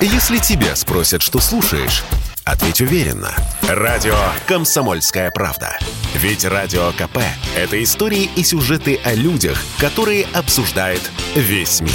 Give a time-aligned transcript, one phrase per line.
[0.00, 2.04] Если тебя спросят, что слушаешь,
[2.44, 3.34] ответь уверенно.
[3.66, 4.14] Радио
[4.46, 5.78] «Комсомольская правда».
[6.14, 7.18] Ведь Радио КП–
[7.56, 11.00] это истории и сюжеты о людях, которые обсуждает
[11.34, 11.92] весь мир.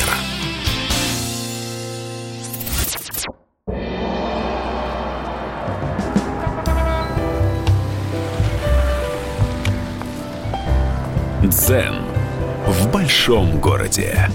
[11.44, 12.02] Дзен
[12.66, 14.28] в большом городе.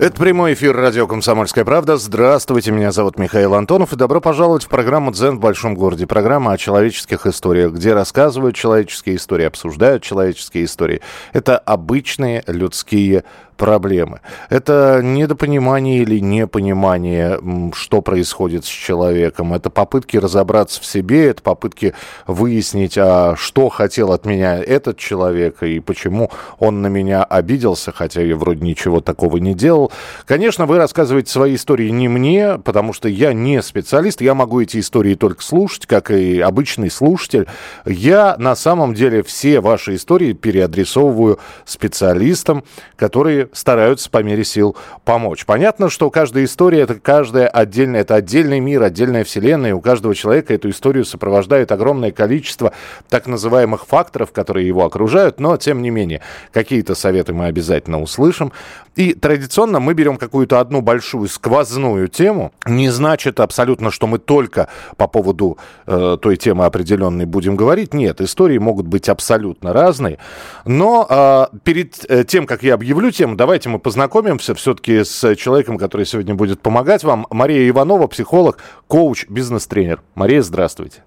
[0.00, 1.96] Это прямой эфир радио «Комсомольская правда».
[1.96, 6.06] Здравствуйте, меня зовут Михаил Антонов, и добро пожаловать в программу «Дзен в большом городе».
[6.06, 11.00] Программа о человеческих историях, где рассказывают человеческие истории, обсуждают человеческие истории.
[11.32, 13.24] Это обычные людские
[13.58, 14.20] проблемы.
[14.48, 17.38] Это недопонимание или непонимание,
[17.74, 19.52] что происходит с человеком.
[19.52, 21.92] Это попытки разобраться в себе, это попытки
[22.26, 28.22] выяснить, а что хотел от меня этот человек и почему он на меня обиделся, хотя
[28.22, 29.92] я вроде ничего такого не делал.
[30.24, 34.78] Конечно, вы рассказываете свои истории не мне, потому что я не специалист, я могу эти
[34.78, 37.46] истории только слушать, как и обычный слушатель.
[37.84, 42.62] Я на самом деле все ваши истории переадресовываю специалистам,
[42.96, 45.44] которые стараются по мере сил помочь.
[45.44, 49.70] Понятно, что каждая история это каждая отдельная, это отдельный мир, отдельная вселенная.
[49.70, 52.72] И у каждого человека эту историю сопровождает огромное количество
[53.08, 55.40] так называемых факторов, которые его окружают.
[55.40, 56.20] Но, тем не менее,
[56.52, 58.52] какие-то советы мы обязательно услышим.
[58.98, 62.52] И традиционно мы берем какую-то одну большую сквозную тему.
[62.66, 65.56] Не значит абсолютно, что мы только по поводу
[65.86, 67.94] э, той темы определенной будем говорить.
[67.94, 70.18] Нет, истории могут быть абсолютно разные.
[70.64, 75.78] Но э, перед э, тем, как я объявлю тему, давайте мы познакомимся все-таки с человеком,
[75.78, 77.26] который сегодня будет помогать вам.
[77.30, 80.02] Мария Иванова, психолог, коуч, бизнес-тренер.
[80.14, 81.04] Мария, здравствуйте.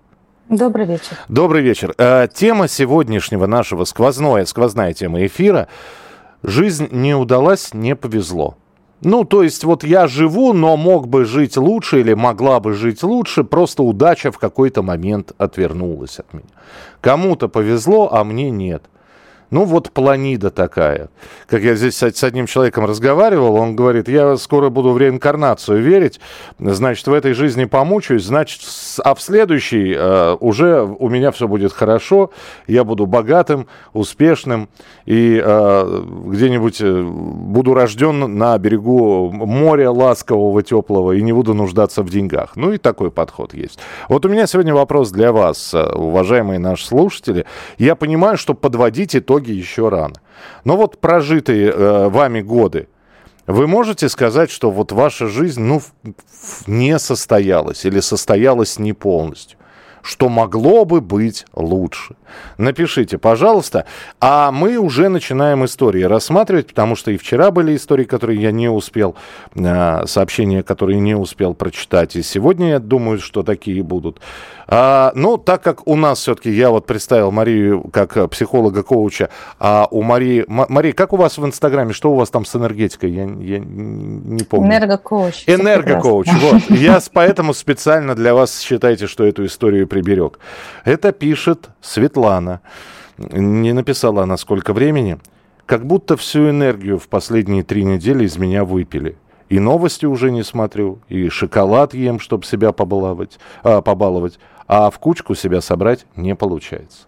[0.50, 1.18] Добрый вечер.
[1.30, 1.94] Добрый вечер.
[1.98, 5.68] Э, тема сегодняшнего нашего сквозное, сквозная тема эфира–
[6.44, 8.58] жизнь не удалась, не повезло.
[9.04, 13.02] Ну, то есть вот я живу, но мог бы жить лучше или могла бы жить
[13.02, 16.46] лучше, просто удача в какой-то момент отвернулась от меня.
[17.02, 18.84] Кому-то повезло, а мне нет.
[19.52, 21.10] Ну, вот планида такая.
[21.48, 26.22] Как я здесь с одним человеком разговаривал, он говорит, я скоро буду в реинкарнацию верить,
[26.58, 28.62] значит, в этой жизни помучаюсь, значит,
[29.04, 32.32] а в следующей э, уже у меня все будет хорошо,
[32.68, 34.70] я буду богатым, успешным,
[35.06, 42.04] и э, где-нибудь э, буду рожден на берегу моря ласкового, теплого, и не буду нуждаться
[42.04, 42.56] в деньгах.
[42.56, 43.80] Ну, и такой подход есть.
[44.08, 47.46] Вот у меня сегодня вопрос для вас, э, уважаемые наши слушатели.
[47.78, 50.16] Я понимаю, что подводить итоги итоге еще рано.
[50.64, 52.88] Но вот прожитые э, вами годы,
[53.48, 55.82] вы можете сказать, что вот ваша жизнь ну,
[56.68, 59.58] не состоялась или состоялась не полностью?
[60.02, 62.16] Что могло бы быть лучше.
[62.58, 63.86] Напишите, пожалуйста.
[64.20, 68.70] А мы уже начинаем истории рассматривать, потому что и вчера были истории, которые я не
[68.70, 69.16] успел,
[69.56, 72.16] э, сообщения, которые не успел прочитать.
[72.16, 74.20] И сегодня, я думаю, что такие будут.
[74.68, 79.30] А, ну, так как у нас все-таки, я вот представил Марию как психолога-коуча,
[79.60, 80.46] а у Марии...
[80.48, 83.12] Мария, как у вас в Инстаграме, что у вас там с энергетикой?
[83.12, 84.70] Я, я не помню.
[84.70, 85.44] Энергокоуч.
[85.48, 86.62] Энергокоуч, вот.
[86.70, 90.40] Я поэтому специально для вас считайте, что эту историю приберег.
[90.86, 92.62] Это пишет Светлана.
[93.18, 95.20] Не написала она сколько времени.
[95.66, 99.18] Как будто всю энергию в последние три недели из меня выпили.
[99.50, 104.98] И новости уже не смотрю, и шоколад ем, чтобы себя побаловать, а, побаловать, а в
[104.98, 107.08] кучку себя собрать не получается.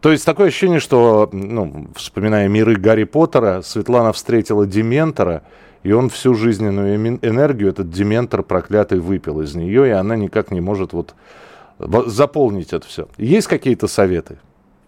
[0.00, 5.44] То есть такое ощущение, что, ну, вспоминая миры Гарри Поттера, Светлана встретила Дементора,
[5.84, 10.60] и он всю жизненную энергию, этот Дементор проклятый, выпил из нее, и она никак не
[10.60, 11.14] может вот
[11.78, 13.08] заполнить это все.
[13.16, 14.38] Есть какие-то советы?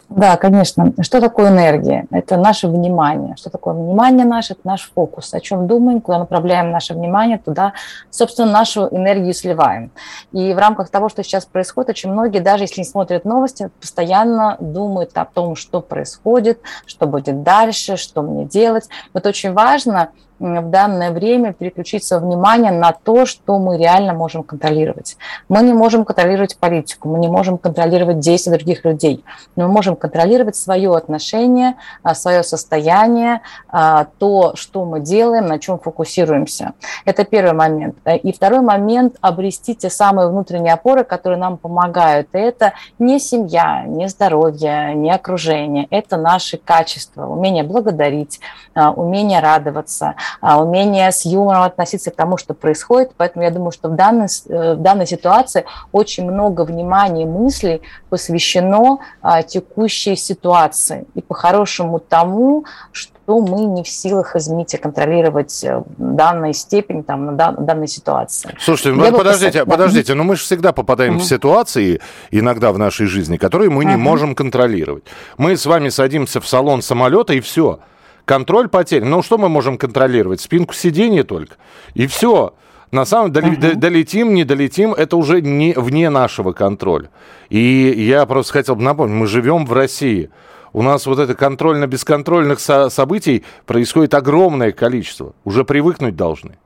[0.09, 0.93] Да, конечно.
[1.01, 2.07] Что такое энергия?
[2.13, 3.35] Это наше внимание.
[3.37, 4.53] Что такое внимание наше?
[4.53, 5.35] Это наш фокус.
[5.35, 7.73] О чем думаем, куда направляем наше внимание, туда,
[8.11, 9.91] собственно, нашу энергию сливаем.
[10.31, 14.57] И в рамках того, что сейчас происходит, очень многие, даже если не смотрят новости, постоянно
[14.61, 18.89] думают о том, что происходит, что будет дальше, что мне делать.
[19.13, 25.17] Вот очень важно– в данное время переключиться внимание на то, что мы реально можем контролировать.
[25.49, 29.25] Мы не можем контролировать политику, мы не можем контролировать действия других людей,
[29.57, 35.59] но мы можем контролировать свое отношение, а, свое состояние, а, то, что мы делаем, на
[35.59, 36.73] чем фокусируемся.
[37.05, 37.97] Это первый момент.
[38.23, 42.29] И второй момент– обрести те самые внутренние опоры, которые нам помогают.
[42.35, 45.87] И это не семья, не здоровье, не окружение.
[45.91, 48.41] Это наши качества, умение благодарить,
[48.75, 53.13] а, умение радоваться– умение с юмором относиться к тому, что происходит.
[53.17, 57.83] Поэтому я думаю, что в данной, э, в данной ситуации очень много внимания и мыслей
[58.11, 65.65] посвящено а, текущей ситуации и по-хорошему тому, что что мы не в силах, извините, контролировать
[65.65, 68.57] э, данную степень там, на данной ситуации.
[68.61, 69.71] Слушайте, ну, подождите, бы...
[69.73, 71.25] подождите, но мы же всегда попадаем угу.
[71.25, 72.01] в ситуации,
[72.31, 73.89] иногда в нашей жизни, которые мы угу.
[73.89, 75.03] не можем контролировать.
[75.39, 77.81] Мы с вами садимся в салон самолета и все.
[78.27, 79.05] Контроль потерь.
[79.05, 80.41] Ну, что мы можем контролировать?
[80.41, 81.55] Спинку сиденья только.
[81.95, 82.55] И все.
[82.91, 83.75] На самом деле, uh-huh.
[83.77, 87.09] долетим, не долетим, это уже не вне нашего контроля.
[87.49, 90.31] И я просто хотел бы напомнить, мы живем в России.
[90.73, 95.33] У нас вот это контрольно-бесконтрольных со- событий происходит огромное количество.
[95.45, 96.59] Уже привыкнуть должны.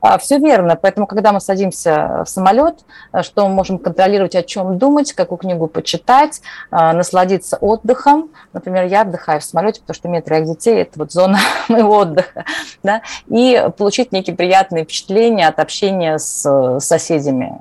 [0.00, 0.76] А, Все верно.
[0.76, 5.38] Поэтому, когда мы садимся в самолет, э, что мы можем контролировать, о чем думать, какую
[5.38, 6.40] книгу почитать,
[6.70, 8.30] э, насладиться отдыхом.
[8.52, 11.38] Например, я отдыхаю в самолете, потому что у меня троих детей, это вот зона
[11.68, 12.44] моего отдыха.
[12.82, 13.02] Да?
[13.28, 17.58] И получить некие приятные впечатления от общения с соседями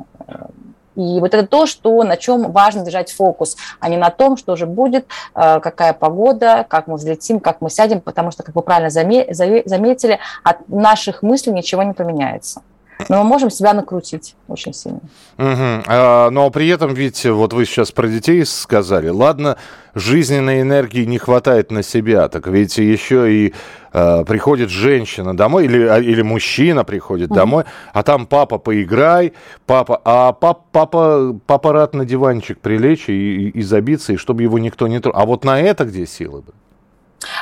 [0.96, 4.56] и вот это то, что, на чем важно держать фокус, а не на том, что
[4.56, 5.06] же будет,
[5.36, 10.20] э, какая погода, как мы взлетим, как мы сядем, потому что, как вы правильно заметили,
[10.44, 12.62] от наших мыслей ничего не поменяется.
[13.10, 15.00] Но мы можем себя накрутить очень сильно.
[15.38, 15.84] Угу.
[15.88, 19.58] А, но при этом ведь, вот вы сейчас про детей сказали, ладно,
[19.96, 23.54] жизненной энергии не хватает на себя, так ведь еще и
[23.94, 27.64] э, приходит женщина домой, или, а, или мужчина приходит mm домой,
[27.94, 29.34] а там папа, поиграй,
[29.66, 34.44] папа, а пап, папа, папа рад на диванчик прилечь и, и, и забиться, и чтобы
[34.44, 35.22] его никто не трогал.
[35.22, 36.42] А вот на это где силы?
[36.42, 36.54] бы?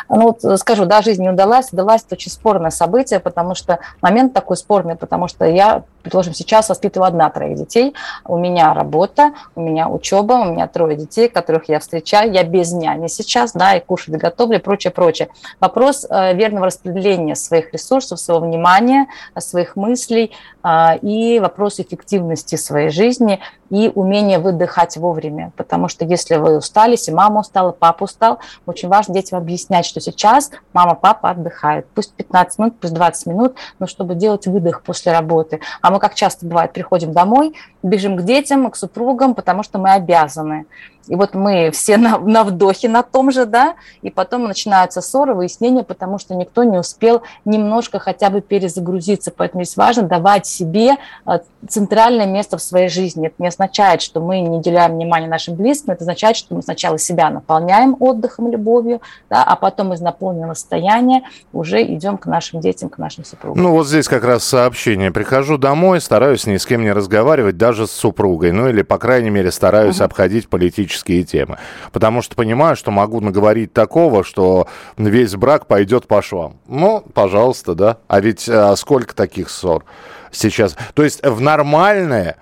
[0.10, 1.72] Ну, вот э, скажу, да, жизнь не удалась.
[1.72, 6.70] Удалась это очень спорное событие, потому что момент такой спорный, потому что я, предположим, сейчас
[6.70, 7.94] воспитываю одна троих детей.
[8.26, 12.32] У меня работа, у меня учеба, у меня трое детей, которых я встречаю.
[12.32, 15.30] Я без няни сейчас, да, и кушать готовлю, прочее, прочее.
[15.60, 19.08] Вопрос э, верного распределения своих ресурсов, своего внимания,
[19.38, 20.32] своих мыслей
[20.64, 23.40] э, и вопрос эффективности своей жизни
[23.70, 25.52] и умение выдыхать вовремя.
[25.56, 30.02] Потому что если вы устали, если мама устала, папа устал, очень важно детям объяснять, что
[30.02, 31.88] сейчас мама, папа отдыхают.
[31.96, 35.62] Пусть 15 минут, пусть 20 минут, но чтобы делать выдох после работы.
[35.82, 37.54] А мы, как часто бывает, приходим домой,
[37.84, 40.66] бежим к детям, к супругам, потому что мы обязаны.
[41.08, 45.34] И вот мы все на, на вдохе на том же, да, и потом начинаются ссоры,
[45.34, 49.32] выяснения, потому что никто не успел немножко хотя бы перезагрузиться.
[49.36, 53.28] Поэтому здесь важно давать себе э, центральное место в своей жизни.
[53.28, 56.98] Это не означает, что мы не уделяем внимания нашим близким, это означает, что мы сначала
[56.98, 62.90] себя наполняем отдыхом, любовью, да, а потом из наполненного состояния уже идем к нашим детям,
[62.90, 63.62] к нашим супругам.
[63.62, 65.12] Ну вот здесь как раз сообщение.
[65.12, 69.30] Прихожу домой, стараюсь ни с кем не разговаривать, даже с супругой, ну или, по крайней
[69.30, 70.06] мере, стараюсь uh-huh.
[70.06, 71.58] обходить политические политические темы.
[71.92, 74.68] Потому что понимаю, что могу наговорить такого, что
[74.98, 76.58] весь брак пойдет по швам.
[76.68, 77.98] Ну, пожалуйста, да.
[78.08, 79.86] А ведь а, сколько таких ссор
[80.32, 80.76] сейчас?
[80.94, 82.38] То есть в нормальное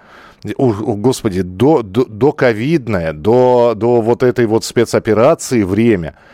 [0.55, 6.15] господи, до, до, до ковидное, до, до вот этой вот спецоперации время–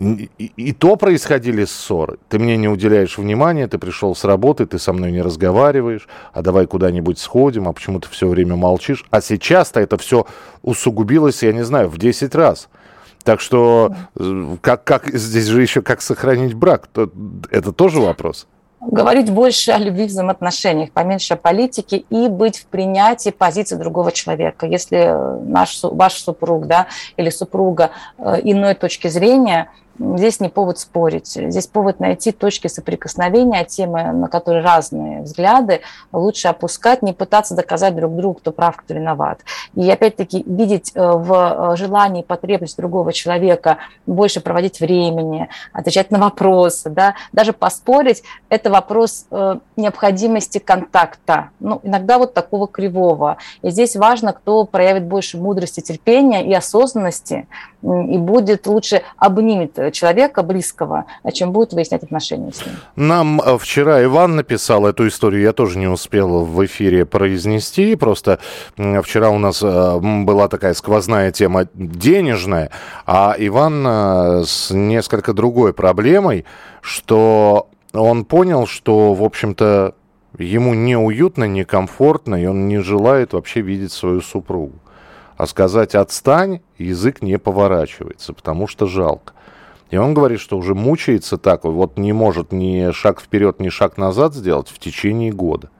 [0.00, 2.18] и, и то происходили ссоры.
[2.28, 6.40] Ты мне не уделяешь внимания, ты пришел с работы, ты со мной не разговариваешь, а
[6.40, 9.04] давай куда-нибудь сходим, а почему ты все время молчишь.
[9.10, 10.26] А сейчас-то это все
[10.62, 12.68] усугубилось, я не знаю, в 10 раз.
[13.24, 16.88] Так что э, как, как здесь же еще как сохранить брак?
[17.50, 18.46] Это тоже вопрос
[18.80, 24.10] говорить больше о любви в взаимоотношениях, поменьше о политике и быть в принятии позиции другого
[24.10, 24.66] человека.
[24.66, 25.14] Если
[25.46, 26.86] наш, ваш супруг да,
[27.16, 29.70] или супруга э, иной точки зрения,
[30.00, 31.28] здесь не повод спорить.
[31.28, 35.80] Здесь повод найти точки соприкосновения, темы, на которые разные взгляды,
[36.12, 39.40] лучше опускать, не пытаться доказать друг другу, кто прав, кто виноват.
[39.74, 46.18] И опять-таки видеть э, в э, желании потребность другого человека больше проводить времени, отвечать на
[46.18, 51.50] вопросы, да, даже поспорить, это вопрос э, необходимости контакта.
[51.60, 53.36] Ну, иногда вот такого кривого.
[53.62, 57.46] И здесь важно, кто проявит больше мудрости, терпения и осознанности,
[57.82, 62.74] и будет лучше обнимет человека близкого, чем будет выяснять отношения с ним.
[62.96, 68.38] Нам э, вчера Иван написал эту историю, я тоже не успел в эфире произнести, просто
[68.76, 72.70] вчера у нас э, была такая сквозная тема денежная,
[73.06, 76.44] а Иван э, с несколько другой проблемой,
[76.82, 79.94] что он понял, что, в общем-то,
[80.38, 84.79] ему неуютно, некомфортно, и он не желает вообще видеть свою супругу.
[85.40, 89.32] А сказать «отстань» язык не поворачивается, потому что жалко.
[89.88, 93.96] И он говорит, что уже мучается так, вот не может ни шаг вперед, ни шаг
[93.96, 95.70] назад сделать в течение года.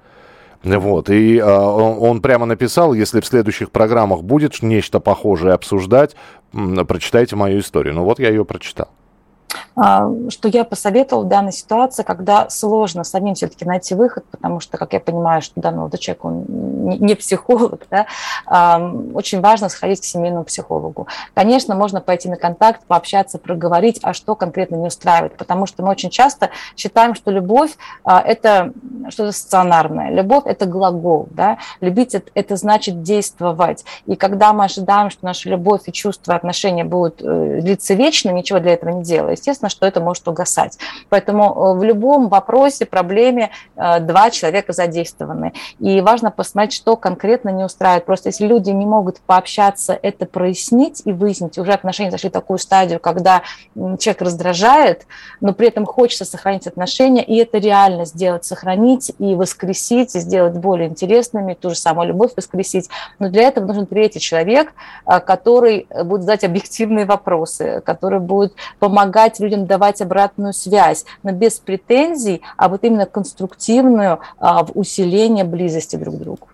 [0.63, 6.17] Вот, и э, он прямо написал, если в следующих программах будет нечто похожее обсуждать,
[6.89, 7.93] прочитайте мою историю.
[7.93, 8.89] Ну вот я ее прочитал.
[9.77, 14.77] А, что я посоветовала в данной ситуации, когда сложно самим все-таки найти выход, потому что,
[14.77, 18.07] как я понимаю, что данный молодой человек, он не психолог, да,
[19.15, 21.07] очень важно сходить к семейному психологу.
[21.35, 25.91] Конечно, можно пойти на контакт, пообщаться, проговорить, а что конкретно не устраивает, потому что мы
[25.91, 28.73] очень часто считаем, что любовь а,– это
[29.09, 33.85] что-то стационарное, любовь– это глагол, да, любить– это значит действовать.
[34.07, 38.59] И когда мы ожидаем, что наша любовь и чувства, отношения будут э, длиться вечно, ничего
[38.59, 40.79] для этого не делая, естественно, что это может угасать.
[41.09, 45.53] Поэтому э, в любом вопросе, проблеме э, два человека задействованы.
[45.79, 48.05] И важно посмотреть, что конкретно не устраивает.
[48.05, 52.59] Просто если люди не могут пообщаться, это прояснить и выяснить, уже отношения зашли в такую
[52.59, 53.43] стадию, когда
[53.75, 55.07] человек раздражает,
[55.41, 60.55] но при этом хочется сохранить отношения, и это реально сделать, сохранить и воскресить, и сделать
[60.55, 62.89] более интересными, ту же самую любовь воскресить.
[63.19, 64.73] Но для этого нужен третий человек,
[65.07, 71.33] э, который будет задать объективные вопросы, который будет помогать людям людям давать обратную связь, но
[71.33, 76.49] без претензий, а вот именно конструктивную а, в усиление близости друг к другу.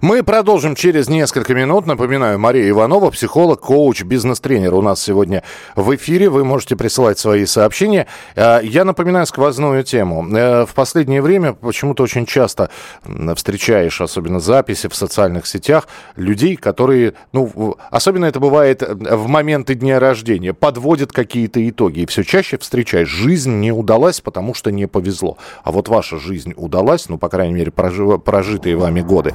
[0.00, 1.86] Мы продолжим через несколько минут.
[1.86, 5.42] Напоминаю, Мария Иванова, психолог, коуч, бизнес-тренер у нас сегодня
[5.76, 6.30] в эфире.
[6.30, 8.06] Вы можете присылать свои сообщения.
[8.34, 10.26] Э, я напоминаю сквозную тему.
[10.30, 12.70] Э, в последнее время почему-то очень часто
[13.36, 15.86] встречаешь, особенно записи в социальных сетях,
[16.16, 22.00] людей, которые, ну, особенно это бывает в моменты дня рождения, подводят какие-то итоги.
[22.00, 25.36] И все чаще встречаешь, жизнь не удалась, потому что не повезло.
[25.62, 29.34] А вот ваша жизнь удалась, ну, по крайней мере, прожитые вами годы.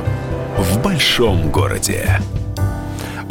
[0.83, 2.19] большом городе.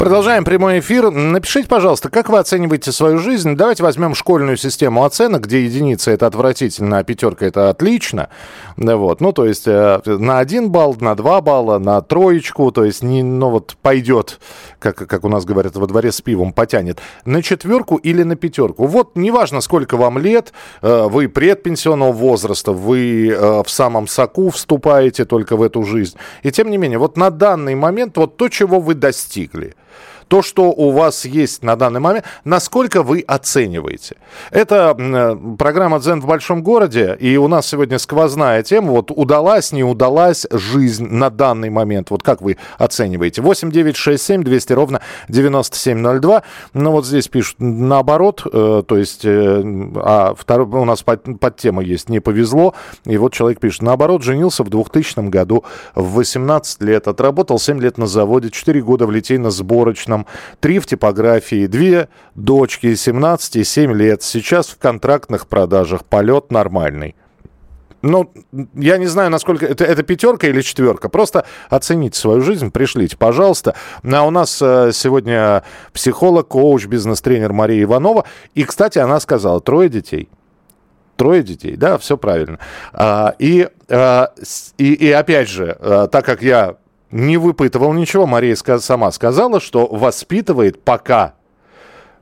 [0.01, 1.11] Продолжаем прямой эфир.
[1.11, 3.55] Напишите, пожалуйста, как вы оцениваете свою жизнь?
[3.55, 8.29] Давайте возьмем школьную систему оценок, где единица это отвратительно, а пятерка это отлично.
[8.77, 9.21] Вот.
[9.21, 13.21] Ну, то есть э, на один балл, на два балла, на троечку, то есть не,
[13.21, 14.39] ну вот пойдет,
[14.79, 16.99] как, как у нас говорят во дворе с пивом, потянет.
[17.23, 18.87] На четверку или на пятерку.
[18.87, 25.25] Вот неважно, сколько вам лет, э, вы предпенсионного возраста, вы э, в самом соку вступаете
[25.25, 26.17] только в эту жизнь.
[26.41, 29.75] И тем не менее, вот на данный момент вот то, чего вы достигли–
[30.31, 34.15] то, что у вас есть на данный момент, насколько вы оцениваете.
[34.49, 39.73] Это э, программа «Дзен в большом городе», и у нас сегодня сквозная тема, вот удалась,
[39.73, 43.41] не удалась жизнь на данный момент, вот как вы оцениваете?
[43.41, 46.43] 8 9 6 7 200 ровно 9702,
[46.75, 49.61] ну вот здесь пишут наоборот, э, то есть, э,
[49.97, 52.73] а второй, у нас под, под тема есть «Не повезло»,
[53.03, 57.97] и вот человек пишет, наоборот, женился в 2000 году, в 18 лет, отработал 7 лет
[57.97, 60.27] на заводе, 4 года в литейно-сборочном, там
[60.59, 64.23] три в типографии, две дочки, 17 и 7 лет.
[64.23, 67.15] Сейчас в контрактных продажах полет нормальный.
[68.03, 68.33] Ну,
[68.73, 71.07] я не знаю, насколько это, это пятерка или четверка.
[71.07, 73.75] Просто оцените свою жизнь, пришлите, пожалуйста.
[74.03, 75.63] А у нас э, сегодня
[75.93, 78.25] психолог, коуч, бизнес-тренер Мария Иванова.
[78.55, 80.29] И, кстати, она сказала, трое детей.
[81.15, 82.57] Трое детей, да, все правильно.
[82.91, 84.33] А, и, а,
[84.79, 86.77] и, и опять же, а, так как я
[87.11, 88.25] не выпытывал ничего.
[88.25, 91.33] Мария сама сказала, что воспитывает пока,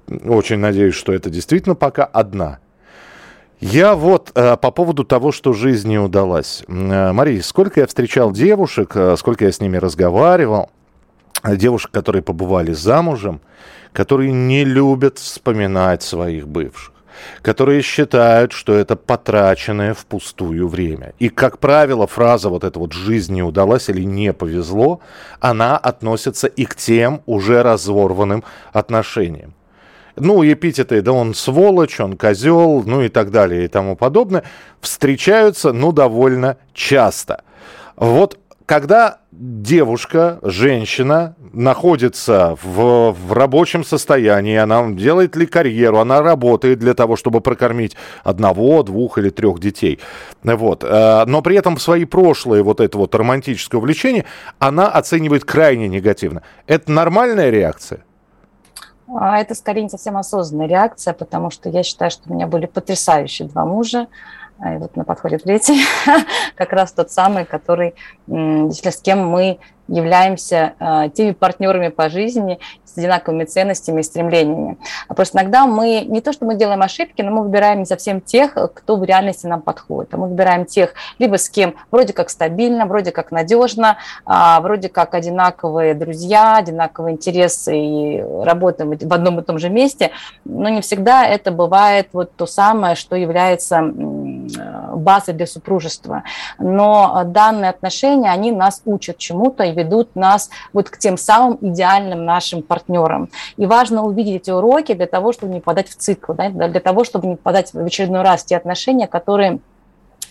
[0.08, 2.60] очень надеюсь, что это действительно пока одна.
[3.60, 6.63] Я вот э, по поводу того, что жизнь не удалась.
[6.67, 10.69] Э, Мария, сколько я встречал девушек, э, сколько я с ними разговаривал,
[11.43, 13.41] э, девушек, которые побывали замужем,
[13.91, 16.93] которые не любят вспоминать своих бывших
[17.42, 21.14] которые считают, что это потраченное впустую время.
[21.20, 25.02] И, как правило, фраза вот эта вот «жизнь не удалась» или «не повезло»,
[25.40, 29.54] она относится и к тем уже разорванным отношениям.
[30.16, 34.44] Ну, эпитеты, да он сволочь, он козел, ну и так далее и тому подобное,
[34.82, 37.44] встречаются, ну, довольно часто.
[37.96, 46.79] Вот когда девушка, женщина находится в, в рабочем состоянии, она делает ли карьеру, она работает
[46.79, 50.00] для того, чтобы прокормить одного, двух или трех детей.
[50.43, 50.84] Вот.
[50.84, 54.25] Э, но при этом свои прошлые вот это вот романтическое увлечение
[54.60, 56.43] она оценивает крайне негативно.
[56.67, 58.03] Это нормальная реакция?
[59.08, 62.65] А это скорее не совсем осознанная реакция, потому что я считаю, что у меня были
[62.65, 64.08] потрясающие два мужа,
[64.62, 65.82] А вот на подходе третий,
[66.56, 67.96] как раз тот самый, который,
[68.28, 74.78] если с кем мы являемся э, теми партнерами по жизни с одинаковыми ценностями и стремлениями.
[75.08, 78.22] А просто иногда мы, не то что мы делаем ошибки, но мы выбираем не совсем
[78.22, 80.13] тех, кто в реальности нам подходит.
[80.13, 84.89] А мы выбираем тех, либо с кем вроде как стабильно, вроде как надежно, а, вроде
[84.89, 90.12] как одинаковые друзья, одинаковые интересы и работаем в одном и том же месте,
[90.46, 93.82] но не всегда это бывает вот то самое, что является
[94.96, 96.24] базой для супружества.
[96.58, 102.25] Но данные отношения, они нас учат чему-то и ведут нас вот к тем самым идеальным
[102.25, 103.29] нашим партнерам.
[103.58, 107.03] И важно увидеть эти уроки для того, чтобы не подать в цикл, да, для того,
[107.03, 109.60] чтобы не подать в очередной раз те отношения, которые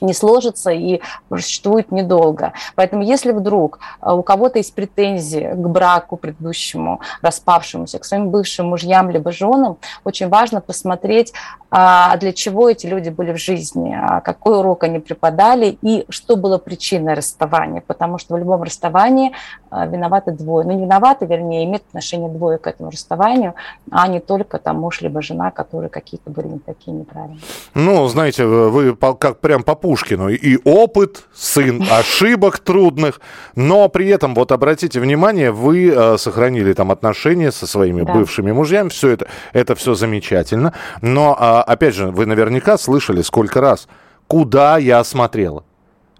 [0.00, 2.52] не сложится и существует недолго.
[2.74, 8.68] Поэтому если вдруг э, у кого-то есть претензии к браку предыдущему, распавшемуся, к своим бывшим
[8.68, 11.32] мужьям либо женам, очень важно посмотреть,
[11.70, 16.36] а для чего эти люди были в жизни, а какой урок они преподали и что
[16.36, 17.82] было причиной расставания.
[17.86, 19.32] Потому что в любом расставании
[19.70, 20.66] виноваты двое.
[20.66, 23.54] Ну, не виноваты, вернее, имеют отношение двое к этому расставанию,
[23.90, 27.40] а не только там муж либо жена, которые какие-то были не такие неправильные.
[27.74, 30.28] Ну, знаете, вы как прям по Пушкину.
[30.28, 33.20] И опыт, сын ошибок трудных,
[33.54, 38.12] но при этом, вот обратите внимание, вы э, сохранили там отношения со своими да.
[38.12, 40.72] бывшими мужьями, все это, это все замечательно.
[41.02, 43.88] Но, э, опять же, вы наверняка слышали сколько раз,
[44.26, 45.64] куда я смотрела,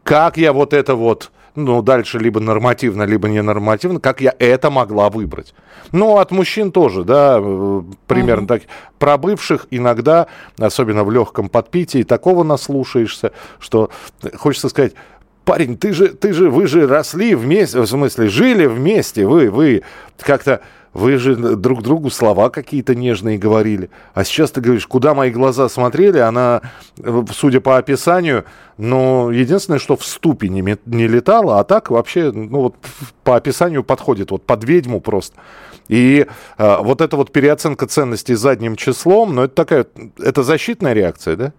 [0.02, 5.10] как я вот это вот ну, дальше либо нормативно, либо ненормативно, как я это могла
[5.10, 5.54] выбрать.
[5.92, 8.46] Ну, от мужчин тоже, да, э, примерно mm-hmm.
[8.46, 8.62] так.
[8.98, 13.90] Про бывших иногда, особенно в легком подпитии, такого наслушаешься, что
[14.36, 14.94] хочется сказать,
[15.44, 19.82] парень, ты же, ты же, вы же росли вместе, в смысле, жили вместе, вы, вы
[20.18, 20.60] как-то
[20.98, 23.88] вы же друг другу слова какие-то нежные говорили.
[24.14, 26.62] А сейчас ты говоришь, куда мои глаза смотрели, она,
[27.32, 28.44] судя по описанию,
[28.76, 32.74] ну, единственное, что в ступе не, не летала, а так вообще, ну, вот
[33.22, 35.36] по описанию подходит, вот под ведьму просто.
[35.86, 36.26] И
[36.58, 39.86] э, вот эта вот переоценка ценностей задним числом, ну, это такая,
[40.18, 41.52] это защитная реакция, да?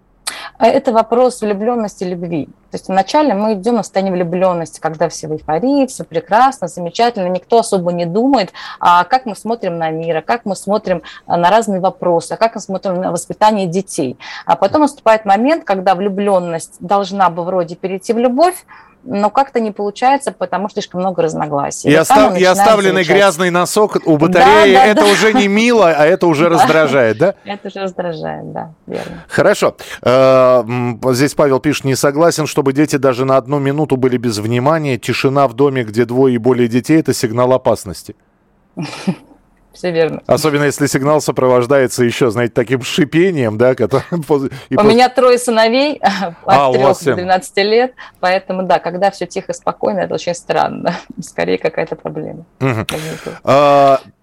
[0.58, 2.46] А это вопрос влюбленности любви.
[2.72, 7.27] То есть вначале мы идем на состояние влюбленности, когда все в эйфории, все прекрасно, замечательно,
[7.27, 11.38] никто особо не думает, а как мы смотрим на мир, а как мы смотрим а,
[11.38, 14.18] на разные вопросы, а как мы смотрим на воспитание детей.
[14.46, 18.65] А потом наступает момент, когда влюбленность должна бы вроде перейти в любовь,
[19.03, 21.89] но как-то не получается, потому что слишком много разногласий.
[21.89, 23.15] И, остав, и оставленный замечать.
[23.15, 25.12] грязный носок у батареи, да, да, это да.
[25.12, 27.35] уже не мило, а это уже раздражает, да?
[27.46, 29.24] Это уже раздражает, да, верно.
[29.27, 29.75] Хорошо.
[30.01, 30.64] Э,
[31.12, 34.98] здесь Павел пишет, не согласен, чтобы дети даже на одну минуту были без внимания.
[34.98, 38.16] Тишина в доме, где двое и более детей, это сигнал опасности.
[39.74, 40.22] все верно.
[40.25, 44.03] Особенно если сигнал сопровождается еще, знаете, таким шипением, да, который...
[44.12, 44.50] У после...
[44.84, 50.00] меня трое сыновей от а, 3 до 12 лет, поэтому, да, когда все тихо, спокойно,
[50.00, 50.96] это очень странно.
[51.22, 52.46] Скорее какая-то проблема.
[52.60, 52.86] Угу.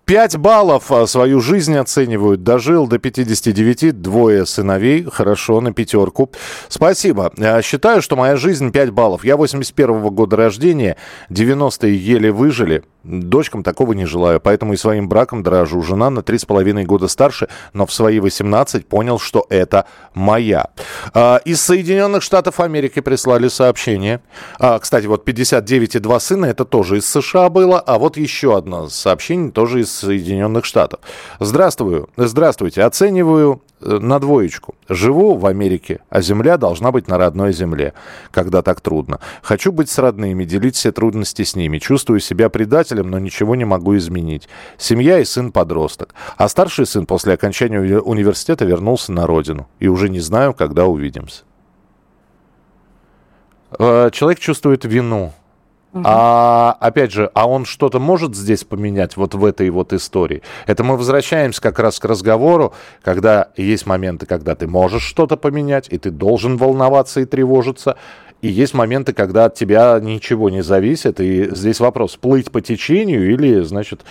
[0.06, 2.44] 5 баллов а, свою жизнь оценивают.
[2.44, 5.02] Дожил до 59, двое сыновей.
[5.02, 6.30] Хорошо, на пятерку.
[6.68, 7.32] Спасибо.
[7.40, 9.24] А, считаю, что моя жизнь 5 баллов.
[9.24, 10.96] Я 81 -го года рождения,
[11.28, 12.84] 90-е еле выжили.
[13.06, 15.80] Дочкам такого не желаю, поэтому и своим браком дорожу.
[15.82, 20.70] Жена на 3,5 года старше, но в свои 18 понял, что это моя.
[21.14, 24.20] А, из Соединенных Штатов Америки прислали сообщение.
[24.58, 29.52] А, кстати, вот 59,2 сына, это тоже из США было, а вот еще одно сообщение
[29.52, 31.00] тоже из Соединенных Штатов.
[31.38, 32.82] Здравствую, здравствуйте.
[32.82, 34.74] Оцениваю на двоечку.
[34.88, 37.92] Живу в Америке, а земля должна быть на родной земле,
[38.30, 39.20] когда так трудно.
[39.42, 41.78] Хочу быть с родными, делить все трудности с ними.
[41.78, 44.48] Чувствую себя предателем, но ничего не могу изменить.
[44.78, 46.14] Семья и сын-подросток.
[46.36, 49.68] А старший сын после окончания уни университета вернулся на родину.
[49.78, 51.44] И уже не знаю, когда увидимся.
[53.78, 55.32] Э, человек чувствует вину
[56.04, 60.42] а опять же, а он что-то может здесь поменять вот в этой вот истории?
[60.66, 65.88] Это мы возвращаемся как раз к разговору, когда есть моменты, когда ты можешь что-то поменять,
[65.90, 67.96] и ты должен волноваться и тревожиться.
[68.42, 71.20] И есть моменты, когда от тебя ничего не зависит.
[71.20, 74.02] И здесь вопрос, плыть по течению или, значит,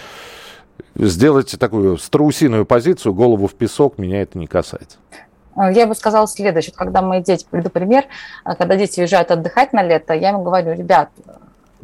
[0.96, 4.98] сделать такую страусиную позицию, голову в песок, меня это не касается.
[5.58, 6.74] Я бы сказала следующее.
[6.76, 8.04] Когда мои дети, приду пример,
[8.44, 11.10] когда дети уезжают отдыхать на лето, я им говорю, ребят,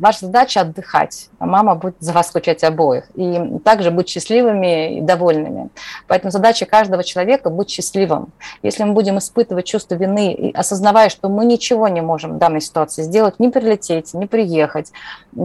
[0.01, 3.03] Ваша задача отдыхать, а мама будет за вас скучать обоих.
[3.13, 5.69] И также быть счастливыми и довольными.
[6.07, 8.33] Поэтому задача каждого человека– быть счастливым.
[8.63, 12.61] Если мы будем испытывать чувство вины, и осознавая, что мы ничего не можем в данной
[12.61, 14.91] ситуации сделать, не прилететь, не приехать,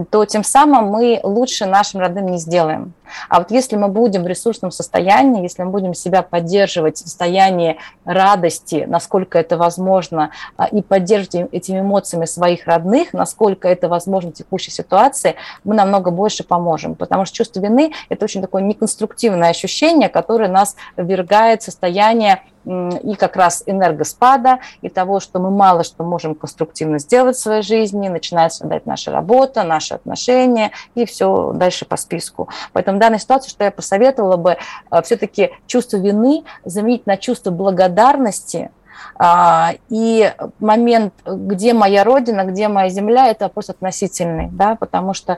[0.09, 2.93] то тем самым мы лучше нашим родным не сделаем.
[3.29, 7.77] А вот если мы будем в ресурсном состоянии, если мы будем себя поддерживать в состоянии
[8.05, 14.71] радости, насколько это возможно, а, и поддерживать этими эмоциями своих родных, насколько это возможно текущей
[14.71, 16.95] ситуации, мы намного больше поможем.
[16.95, 23.15] Потому что чувство вины– это очень такое неконструктивное ощущение, которое нас ввергает в состояние и
[23.15, 28.09] как раз энергоспада, и того, что мы мало что можем конструктивно сделать в своей жизни,
[28.09, 32.49] начинает страдать наша работа, наши отношения и все дальше по списку.
[32.73, 34.57] Поэтому в данной ситуации, что я посоветовала бы,
[34.91, 38.69] э, все-таки чувство вины заменить на чувство благодарности–
[39.89, 45.37] и момент, где моя родина, где моя земля, это вопрос относительный, да, потому что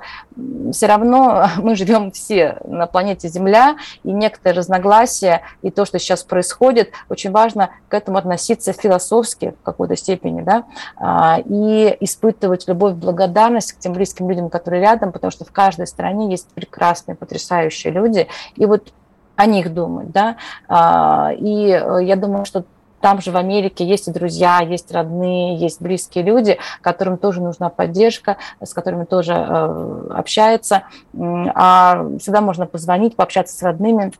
[0.71, 6.23] все равно мы живем все на планете Земля, и некоторые разногласия, и то, что сейчас
[6.23, 10.65] происходит, очень важно к этому относиться философски в какой-то степени, да,
[10.97, 15.87] а, и испытывать любовь, благодарность к тем близким людям, которые рядом, потому что в каждой
[15.87, 18.93] стране есть прекрасные, потрясающие люди, и вот
[19.35, 20.35] о них думать, да,
[20.67, 22.65] а, и э, я думаю, что
[23.01, 27.69] там же в Америке есть и друзья, есть родные, есть близкие люди, которым тоже нужна
[27.69, 30.83] поддержка, с которыми тоже э, общается.
[31.17, 34.11] А всегда можно позвонить, пообщаться с родными,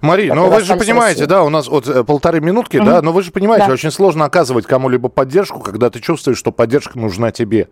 [0.00, 2.84] Мария, но вы же понимаете, да, у нас вот э, полторы минутки, mm-hmm.
[2.84, 3.72] да, но вы же понимаете, да.
[3.72, 7.68] очень сложно оказывать кому-либо поддержку, когда ты чувствуешь, что поддержка нужна тебе.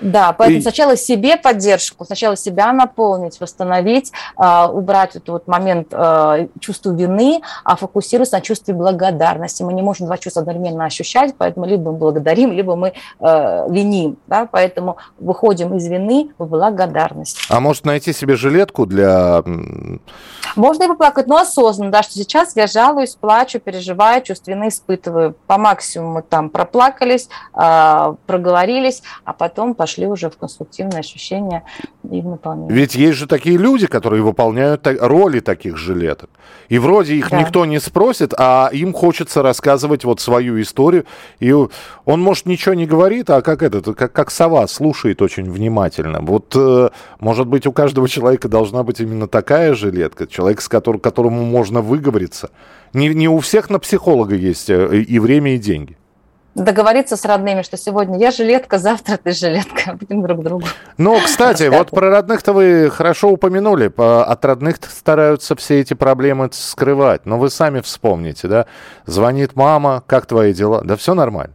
[0.00, 0.62] Да, поэтому и...
[0.62, 7.40] сначала себе поддержку, сначала себя наполнить, восстановить, э, убрать этот вот момент э, чувства вины,
[7.64, 9.62] а фокусироваться на чувстве благодарности.
[9.62, 14.18] Мы не можем два чувства одновременно ощущать, поэтому либо мы благодарим, либо мы э, виним.
[14.26, 14.48] Да?
[14.50, 17.38] Поэтому выходим из вины в благодарность.
[17.48, 19.42] А может найти себе жилетку для...
[20.56, 25.34] Можно и поплакать, но осознанно, да, что сейчас я жалуюсь, плачу, переживаю, чувство вины испытываю.
[25.46, 31.62] По максимуму там проплакались, э, проговорились, а потом пошли пошли уже в конструктивное ощущение
[32.10, 32.74] и в наполнение.
[32.74, 36.28] Ведь есть же такие люди, которые выполняют роли таких жилеток.
[36.68, 37.40] И вроде их да.
[37.40, 41.06] никто не спросит, а им хочется рассказывать вот свою историю.
[41.40, 46.20] И он, может, ничего не говорит, а как этот, как, как сова, слушает очень внимательно.
[46.20, 51.00] Вот, э, может быть, у каждого человека должна быть именно такая жилетка, человек, с которым,
[51.00, 52.50] которому можно выговориться.
[52.92, 55.96] Не, не у всех на психолога есть э, и время, и деньги
[56.54, 60.66] договориться с родными, что сегодня я жилетка, завтра ты жилетка, будем друг другу.
[60.96, 63.92] Ну, кстати, вот про родных-то вы хорошо упомянули.
[63.96, 67.26] От родных стараются все эти проблемы скрывать.
[67.26, 68.66] Но вы сами вспомните, да?
[69.06, 70.82] Звонит мама, как твои дела?
[70.82, 71.54] Да все нормально.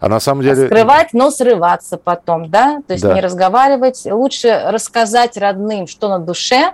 [0.00, 0.66] А на самом деле...
[0.66, 2.80] Скрывать, но срываться потом, да?
[2.86, 3.12] То есть да.
[3.12, 4.06] не разговаривать.
[4.06, 6.72] Лучше рассказать родным, что на душе,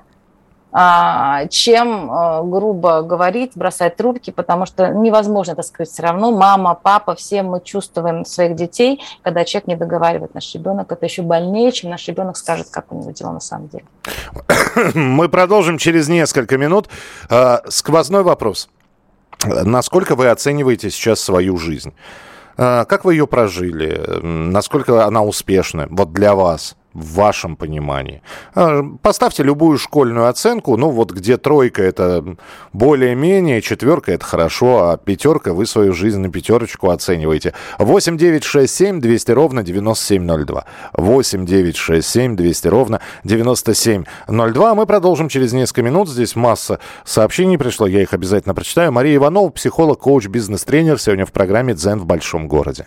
[1.48, 6.32] чем а, грубо говорить, бросать трубки, потому что невозможно это скрыть все равно.
[6.32, 11.22] Мама, папа, все мы чувствуем своих детей, когда человек не договаривает наш ребенок, это еще
[11.22, 13.84] больнее, чем наш ребенок скажет, как у него дела на самом деле.
[14.94, 16.88] Мы продолжим через несколько минут.
[17.30, 18.68] А, сквозной вопрос.
[19.44, 21.94] Насколько вы оцениваете сейчас свою жизнь?
[22.56, 24.02] Как вы ее прожили?
[24.22, 26.74] Насколько она успешна вот для вас?
[26.96, 28.22] В вашем понимании?
[28.54, 32.36] А, поставьте любую школьную оценку, ну вот где тройка это
[32.72, 37.52] более-менее, четверка это хорошо, а пятерка вы свою жизнь на пятерочку оцениваете.
[37.78, 40.64] 8 9 6 7 200 ровно 9702.
[40.94, 44.74] 8 9 6 7 200 ровно 9702.
[44.74, 46.08] Мы продолжим через несколько минут.
[46.08, 48.92] Здесь масса сообщений пришло, я их обязательно прочитаю.
[48.92, 52.86] Мария Иванова, психолог, коуч, бизнес-тренер, сегодня в программе «Дзен в большом городе».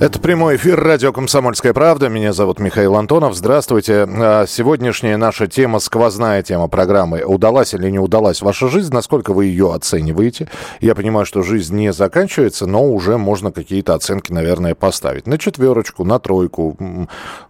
[0.00, 2.08] Это прямой эфир радио «Комсомольская правда».
[2.08, 3.34] Меня зовут Михаил Антонов.
[3.34, 4.08] Здравствуйте.
[4.08, 9.44] А, сегодняшняя наша тема, сквозная тема программы «Удалась или не удалась ваша жизнь?» Насколько вы
[9.44, 10.48] ее оцениваете?
[10.80, 15.26] Я понимаю, что жизнь не заканчивается, но уже можно какие-то оценки, наверное, поставить.
[15.26, 16.78] На четверочку, на тройку.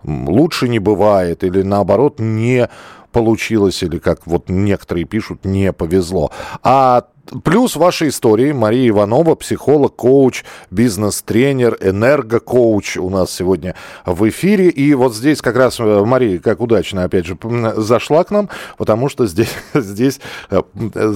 [0.03, 2.69] Лучше не бывает или наоборот не
[3.11, 6.31] получилось, или как вот некоторые пишут, не повезло.
[6.63, 7.07] А
[7.45, 8.53] Плюс ваши истории.
[8.53, 14.69] Мария Иванова, психолог, коуч, бизнес-тренер, энергокоуч у нас сегодня в эфире.
[14.69, 17.39] И вот здесь как раз э, Мария, как удачно, опять же,
[17.77, 20.21] зашла к нам, потому что здесь, здесь
[20.51, 20.63] э,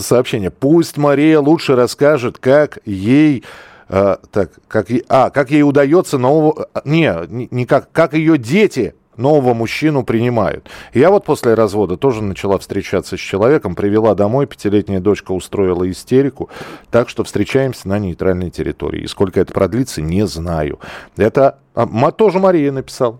[0.00, 0.50] сообщение.
[0.50, 3.44] Пусть Мария лучше расскажет, как ей
[3.86, 6.68] Uh, так, как, а, как ей удается нового...
[6.86, 10.68] Не, не как, как ее дети нового мужчину принимают.
[10.92, 16.50] Я вот после развода тоже начала встречаться с человеком, привела домой, пятилетняя дочка устроила истерику,
[16.90, 19.02] так что встречаемся на нейтральной территории.
[19.02, 20.78] И сколько это продлится, не знаю.
[21.16, 23.18] Это а, тоже Мария написала.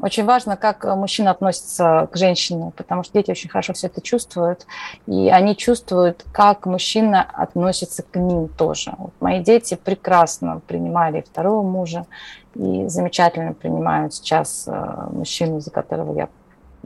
[0.00, 4.64] Очень важно, как мужчина относится к женщине, потому что дети очень хорошо все это чувствуют,
[5.06, 8.94] и они чувствуют, как мужчина относится к ним тоже.
[8.96, 12.06] Вот мои дети прекрасно принимали второго мужа
[12.54, 16.28] и замечательно принимают сейчас э, мужчину, за которого я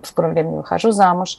[0.03, 1.38] в скором времени выхожу замуж.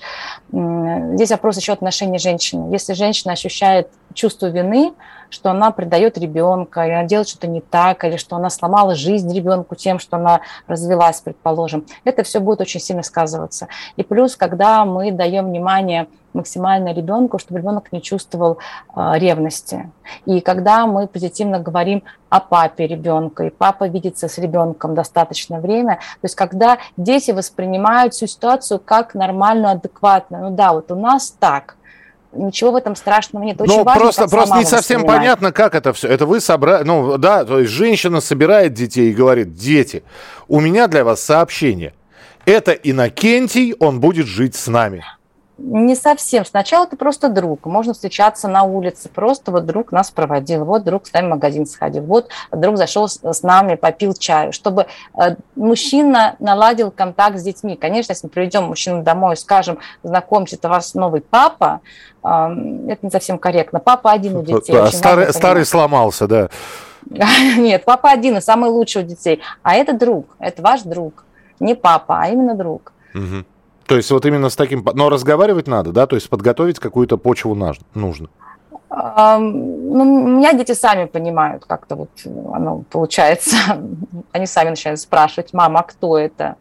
[0.52, 2.71] Здесь вопрос еще отношений женщины.
[2.71, 4.93] Если женщина ощущает чувство вины,
[5.30, 9.34] что она предает ребенка, или она делает что-то не так, или что она сломала жизнь
[9.36, 13.67] ребенку тем, что она развелась, предположим, это все будет очень сильно сказываться.
[13.95, 18.58] И плюс, когда мы даем внимание максимально ребенку, чтобы ребенок не чувствовал
[18.96, 19.91] э, ревности.
[20.26, 25.96] И когда мы позитивно говорим о папе ребенка, и папа видится с ребенком достаточно время,
[25.96, 31.32] то есть когда дети воспринимают всю ситуацию как нормальную, адекватную, ну да, вот у нас
[31.39, 31.76] так,
[32.36, 33.60] ничего в этом страшного нет.
[33.62, 36.08] Очень ну, важно, просто, просто не совсем понятно, как это все.
[36.08, 40.04] Это вы собрали, ну да, то есть женщина собирает детей и говорит, дети,
[40.48, 41.93] у меня для вас сообщение.
[42.46, 45.04] Это Иннокентий, он будет жить с нами.
[45.58, 46.46] Не совсем.
[46.46, 47.66] Сначала ты просто друг.
[47.66, 49.08] Можно встречаться на улице.
[49.08, 50.66] Просто вот друг нас проводил.
[50.66, 52.04] Вот друг с нами в магазин сходил.
[52.04, 54.52] Вот друг зашел с нами, попил чаю.
[54.52, 57.76] Чтобы э, мужчина наладил контакт с детьми.
[57.76, 61.82] Конечно, если мы приведем мужчину домой и скажем, знакомьте, это ваш новый папа,
[62.24, 63.80] это не совсем корректно.
[63.80, 64.74] Папа один у детей.
[64.74, 66.50] Да, старый, старый сломался, да.
[67.58, 69.42] Нет, папа один и самый лучший у детей.
[69.62, 71.26] А это друг, это ваш друг.
[71.60, 72.92] Не папа, а именно друг.
[73.13, 73.46] Угу.
[73.86, 74.86] То есть вот именно с таким...
[74.93, 76.08] Но разговаривать надо, да?
[76.08, 78.30] То есть подготовить какую-то почву нужно.
[78.89, 82.10] Ну, у меня дети сами понимают, как-то вот
[82.54, 83.58] оно получается.
[84.32, 86.56] Они сами начинают спрашивать, мама, а кто это?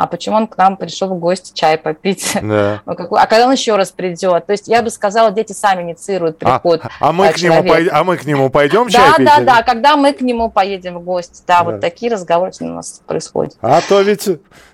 [0.00, 2.80] А почему он к нам пришел в гости чай попить, да.
[2.86, 4.46] а когда он еще раз придет.
[4.46, 7.62] То есть я бы сказала, дети сами инициируют а, приход а, а, мы, к нему
[7.62, 9.26] пой, а мы к нему пойдем чай да, пить?
[9.26, 11.64] Да, да, да, когда мы к нему поедем в гости, да, да.
[11.64, 13.58] вот такие разговоры у нас происходят.
[13.60, 14.26] А то ведь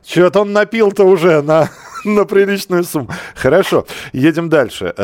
[0.07, 1.71] что-то он напил-то уже на,
[2.05, 3.11] на приличную сумму.
[3.35, 4.95] Хорошо, едем дальше.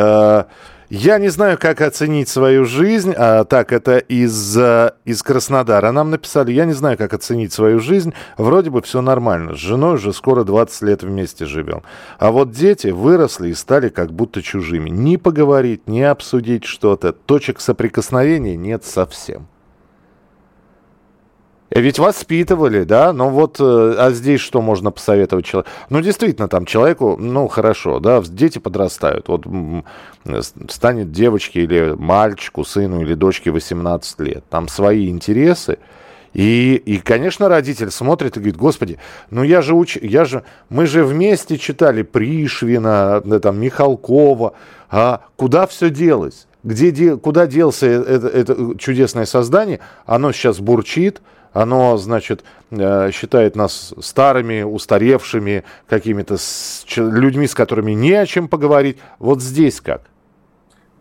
[0.94, 3.14] Я не знаю, как оценить свою жизнь.
[3.16, 5.90] А, так, это из, э, из Краснодара.
[5.90, 8.12] Нам написали, я не знаю, как оценить свою жизнь.
[8.36, 9.54] Вроде бы все нормально.
[9.54, 11.80] С женой уже скоро 20 лет вместе живем.
[12.18, 14.90] А вот дети выросли и стали как будто чужими.
[14.90, 17.14] Ни поговорить, ни обсудить что-то.
[17.14, 19.48] Точек соприкосновения нет совсем.
[21.74, 25.70] Ведь воспитывали, да, но вот, э, а здесь что можно посоветовать человеку?
[25.88, 29.28] Ну, действительно, там человеку, ну, хорошо, да, дети подрастают.
[29.28, 29.46] Вот
[30.68, 34.44] станет девочке или мальчику, сыну или дочке 18 лет.
[34.50, 35.78] Там свои интересы.
[36.34, 38.98] И, и, конечно, родитель смотрит и говорит, господи,
[39.30, 39.96] ну я же, уч...
[39.96, 44.54] я же, мы же вместе читали Пришвина, там, Михалкова,
[44.90, 46.46] а куда все делось?
[46.64, 47.16] Где, де...
[47.16, 49.80] куда делся э, это, это чудесное создание?
[50.06, 51.20] Оно сейчас бурчит,
[51.52, 56.36] оно, значит, э, считает нас старыми, устаревшими, какими-то
[56.96, 58.98] людьми, с которыми не о чем поговорить.
[59.18, 60.02] Вот здесь как?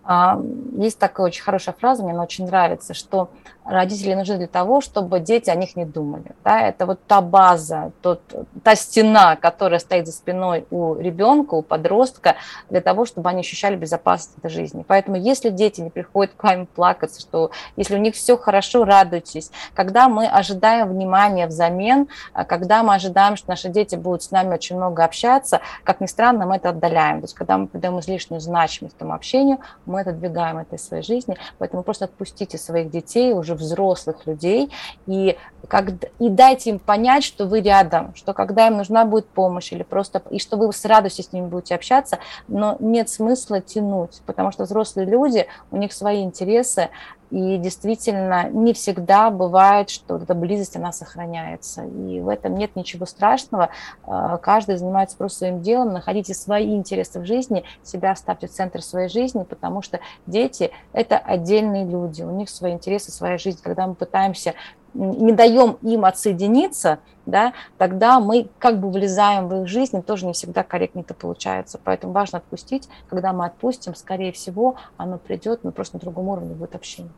[0.04, 0.42] А,
[0.78, 3.30] есть такая очень хорошая фраза, мне она очень нравится, что
[3.66, 6.36] родители нужны для того, чтобы дети о них не думали.
[6.44, 6.62] Да?
[6.62, 8.22] Это вот та база, тот,
[8.64, 12.36] та стена, которая стоит за спиной у ребенка, у подростка,
[12.70, 14.84] для того, чтобы они ощущали безопасность этой жизни.
[14.88, 19.52] Поэтому если дети не приходят к вами плакаться, что если у них все хорошо, радуйтесь.
[19.74, 24.56] Когда мы ожидаем внимания взамен, а когда мы ожидаем, что наши дети будут с нами
[24.56, 27.22] очень много общаться, как ни странно, мы это отдаляем.
[27.22, 29.60] То есть когда мы придаем излишнюю значимость этому общению,
[29.92, 31.38] мы это двигаем этой своей жизни.
[31.58, 34.72] Поэтому просто отпустите своих детей уже взрослых людей,
[35.06, 39.72] и, как, и дайте им понять, что вы рядом, что когда им нужна будет помощь,
[39.72, 44.22] или просто, и что вы с радостью с ними будете общаться, но нет смысла тянуть,
[44.26, 46.90] потому что взрослые люди, у них свои интересы,
[47.32, 51.86] и действительно, не всегда бывает, что эта близость, она сохраняется.
[51.86, 53.70] И в этом нет ничего страшного.
[54.04, 55.94] А, каждый занимается просто своим делом.
[55.94, 61.18] Находите свои интересы в жизни, себя ставьте в центр своей жизни, потому что дети– это
[61.18, 62.22] отдельные люди.
[62.22, 63.60] У них свои интересы, своя жизнь.
[63.64, 64.54] Когда мы пытаемся
[64.94, 70.26] не даем им отсоединиться, да, тогда мы как бы влезаем в их жизнь, и тоже
[70.26, 71.80] не всегда корректно это получается.
[71.84, 72.90] Поэтому важно отпустить.
[73.10, 77.12] Когда мы отпустим, скорее всего, оно придет, но просто на другом уровне будет общение.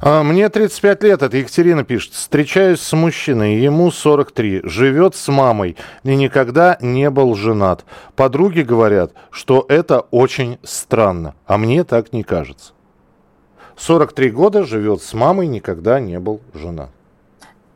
[0.00, 2.12] А, мне 35 лет, это Екатерина пишет.
[2.12, 7.84] Встречаюсь с мужчиной, ему 43, живет с мамой и никогда не был женат.
[8.16, 12.72] Подруги говорят, что это очень странно, а мне так не кажется.
[13.76, 16.90] 43 года живет с мамой, никогда не был женат.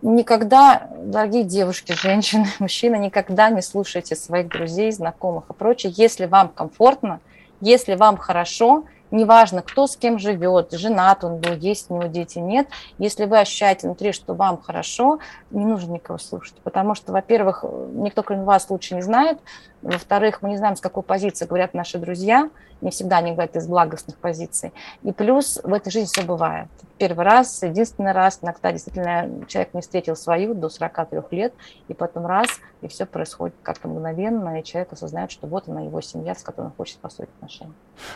[0.02, 6.48] Никогда, дорогие девушки, женщины, мужчины, никогда не слушайте своих друзей, знакомых и прочее, если вам
[6.48, 7.20] комфортно,
[7.60, 12.38] если вам хорошо, неважно, кто с кем живет, женат он был, есть у него дети,
[12.38, 12.66] нет,
[12.98, 18.22] если вы ощущаете внутри, что вам хорошо, не нужно никого слушать, потому что, во-первых, никто
[18.22, 19.38] кроме вас лучше не знает,
[19.82, 22.50] во-вторых, мы не знаем, с какой позиции говорят наши друзья,
[22.82, 24.72] не всегда они говорят из благостных позиций.
[25.02, 26.68] И плюс в этой жизни все бывает.
[26.98, 31.54] Первый раз, единственный раз, иногда действительно человек не встретил свою до 43 лет,
[31.88, 32.48] и потом раз,
[32.80, 36.66] и все происходит как-то мгновенно, и человек осознает, что вот она его семья, с которой
[36.66, 37.72] он хочет построить отношения.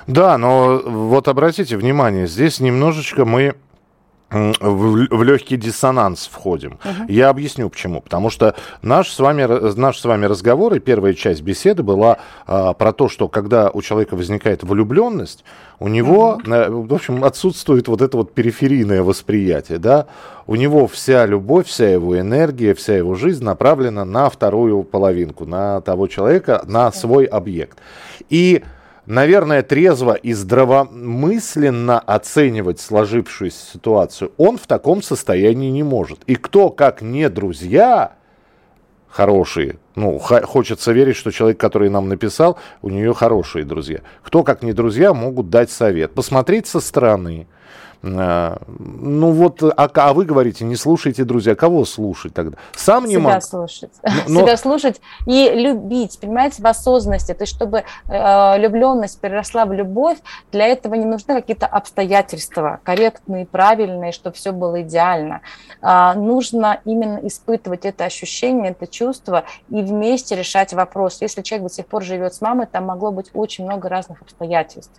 [0.06, 3.56] Да, но вот обратите внимание, здесь немножечко мы
[4.30, 6.78] в, в легкий диссонанс входим.
[6.84, 7.08] Угу.
[7.08, 8.00] Я объясню почему.
[8.00, 12.72] Потому что наш с вами, наш с вами разговор и первая часть беседы была а,
[12.72, 15.44] про то, что когда у человека возникает влюбленность,
[15.78, 16.82] у него, угу.
[16.82, 20.06] в общем, отсутствует вот это вот периферийное восприятие, да.
[20.48, 25.80] У него вся любовь, вся его энергия, вся его жизнь направлена на вторую половинку, на
[25.82, 27.78] того человека, на свой объект.
[28.30, 28.62] И
[29.06, 36.20] наверное, трезво и здравомысленно оценивать сложившуюся ситуацию, он в таком состоянии не может.
[36.26, 38.12] И кто, как не друзья,
[39.08, 44.00] хорошие, ну, хочется верить, что человек, который нам написал, у нее хорошие друзья.
[44.22, 46.12] Кто, как не друзья, могут дать совет.
[46.12, 47.46] Посмотреть со стороны,
[48.02, 51.54] ну вот, а, а вы говорите, не слушайте, друзья.
[51.54, 52.58] Кого слушать тогда?
[52.74, 53.40] Сам не Себя могу.
[53.40, 53.92] слушать.
[54.28, 54.42] Но...
[54.42, 57.32] Себя слушать и любить, понимаете, в осознанности.
[57.34, 60.18] То есть, чтобы э, влюбленность переросла в любовь,
[60.52, 65.40] для этого не нужны какие-то обстоятельства корректные, правильные, чтобы все было идеально.
[65.80, 71.18] А, нужно именно испытывать это ощущение, это чувство и вместе решать вопрос.
[71.20, 74.92] Если человек до сих пор живет с мамой, там могло быть очень много разных обстоятельств.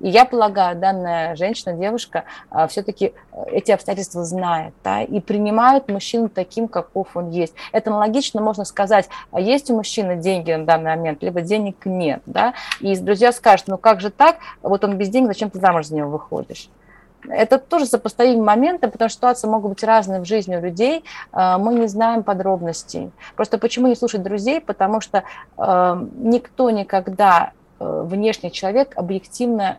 [0.00, 5.88] И я полагаю, данная женщина, девушка, а, все-таки э, эти обстоятельства знает да, и принимает
[5.88, 7.54] мужчину таким, каков он есть.
[7.72, 12.22] Это аналогично можно сказать, а есть у мужчины деньги на данный момент, либо денег нет.
[12.26, 12.54] Да?
[12.80, 15.96] И друзья скажут, ну как же так, вот он без денег, зачем ты замуж за
[15.96, 16.68] него выходишь?
[17.28, 21.04] Это тоже сопоставимые моменты, потому что ситуации могут быть разные в жизни у людей.
[21.32, 23.10] А, мы не знаем подробностей.
[23.36, 24.60] Просто почему не слушать друзей?
[24.60, 25.24] Потому что
[25.58, 29.78] никто никогда внешний человек объективно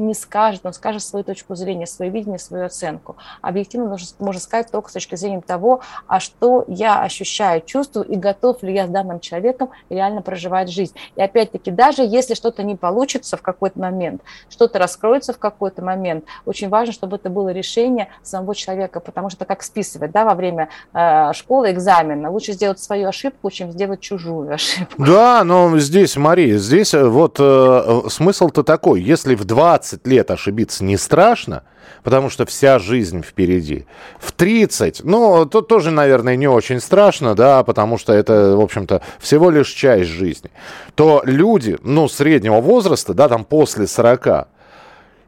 [0.00, 3.16] не скажет, он скажет свою точку зрения, свое видение, свою оценку.
[3.42, 8.16] Объективно нужно, можно сказать только с точки зрения того, а что я ощущаю, чувствую и
[8.16, 10.94] готов ли я с данным человеком реально проживать жизнь.
[11.16, 16.24] И опять-таки, даже если что-то не получится в какой-то момент, что-то раскроется в какой-то момент,
[16.46, 20.68] очень важно, чтобы это было решение самого человека, потому что как списывать да, во время
[20.92, 25.02] э, школы экзамена, лучше сделать свою ошибку, чем сделать чужую ошибку.
[25.02, 30.30] Да, но здесь, Мария, здесь э, вот э, смысл-то такой, если в 20 20 лет
[30.30, 31.62] ошибиться не страшно,
[32.02, 33.86] потому что вся жизнь впереди.
[34.18, 39.02] В 30, ну, тут тоже, наверное, не очень страшно, да, потому что это, в общем-то,
[39.18, 40.50] всего лишь часть жизни.
[40.94, 44.48] То люди, ну, среднего возраста, да, там после 40,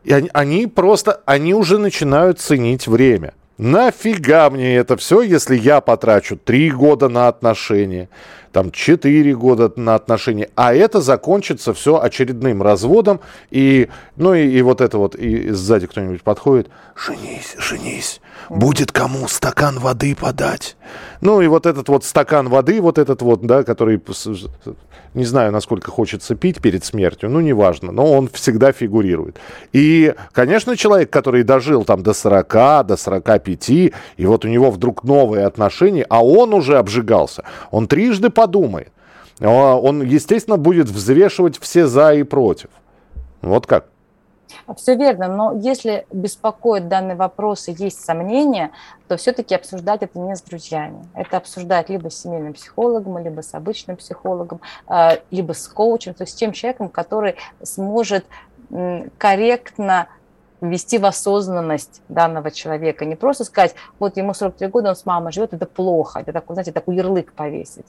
[0.05, 3.35] и они, они просто, они уже начинают ценить время.
[3.59, 8.09] Нафига мне это все, если я потрачу три года на отношения,
[8.53, 14.63] там 4 года на отношения, а это закончится все очередным разводом, и, ну и, и
[14.63, 20.77] вот это вот, и сзади кто-нибудь подходит, женись, женись, будет кому стакан воды подать.
[21.21, 24.03] Ну и вот этот вот стакан воды, вот этот вот, да, который,
[25.15, 29.37] не знаю, насколько хочется пить перед смертью, ну неважно, но он всегда фигурирует.
[29.73, 35.05] И, конечно, человек, который дожил там до 40, до 45, и вот у него вдруг
[35.05, 38.93] новые отношения, а он уже обжигался, он трижды подумает.
[39.41, 42.71] А он, естественно, будет взвешивать все за и против.
[43.41, 43.87] Вот как?
[44.77, 48.71] Все верно, но если беспокоит данный вопрос и есть сомнения,
[49.09, 51.07] то все-таки обсуждать это не с друзьями.
[51.15, 56.25] Это обсуждать либо с семейным психологом, либо с обычным психологом, а, либо с коучем, то
[56.25, 58.25] есть с тем человеком, который сможет
[59.19, 60.09] корректно
[60.63, 63.05] ввести в осознанность данного человека.
[63.05, 66.21] Не просто сказать, вот ему 43 года, он с мамой живет, это плохо.
[66.21, 67.87] Это такой, знаете, такой ярлык повесить.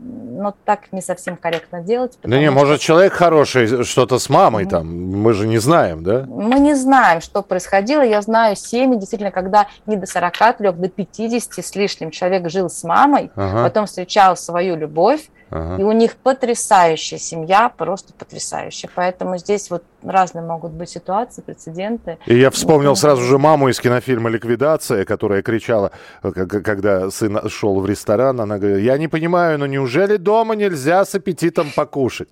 [0.00, 2.18] Но так не совсем корректно делать.
[2.24, 2.52] Да не, что...
[2.52, 4.70] может, человек хороший, что-то с мамой mm-hmm.
[4.70, 6.24] там, мы же не знаем, да?
[6.26, 8.02] Мы не знаем, что происходило.
[8.02, 12.82] Я знаю семьи, действительно, когда не до 43, до 50 с лишним человек жил с
[12.82, 13.62] мамой, ага.
[13.62, 15.80] потом встречал свою любовь, Ага.
[15.80, 18.90] И у них потрясающая семья, просто потрясающая.
[18.92, 22.18] Поэтому здесь вот разные могут быть ситуации, прецеденты.
[22.26, 25.90] И я вспомнил сразу же маму из кинофильма «Ликвидация», которая кричала,
[26.22, 31.14] когда сын шел в ресторан, она говорит, я не понимаю, но неужели дома нельзя с
[31.14, 32.28] аппетитом покушать?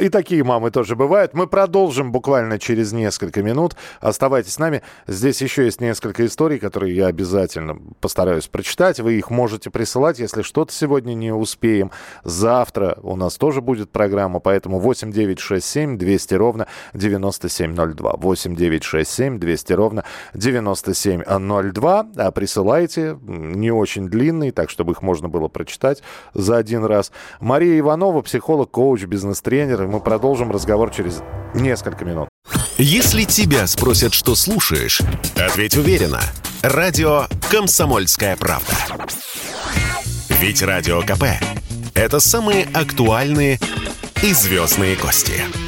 [0.00, 1.34] И такие мамы тоже бывают.
[1.34, 3.76] Мы продолжим буквально через несколько минут.
[4.00, 4.82] Оставайтесь с нами.
[5.06, 9.00] Здесь еще есть несколько историй, которые я обязательно постараюсь прочитать.
[9.00, 11.90] Вы их можете присылать, если что-то сегодня не успеем.
[12.24, 16.66] Завтра у нас тоже будет программа, поэтому 8967 200 ровно
[17.08, 18.14] 9702.
[18.16, 20.04] 8967 200 ровно
[20.34, 22.06] 9702.
[22.16, 26.02] А присылайте, не очень длинный, так, чтобы их можно было прочитать
[26.34, 27.12] за один раз.
[27.40, 29.84] Мария Иванова, психолог, коуч, бизнес-тренер.
[29.84, 31.22] И мы продолжим разговор через
[31.54, 32.28] несколько минут.
[32.76, 35.00] Если тебя спросят, что слушаешь,
[35.36, 36.20] ответь уверенно.
[36.62, 38.72] Радио «Комсомольская правда».
[40.40, 41.24] Ведь Радио КП–
[41.94, 43.58] это самые актуальные
[44.22, 45.67] и звездные гости.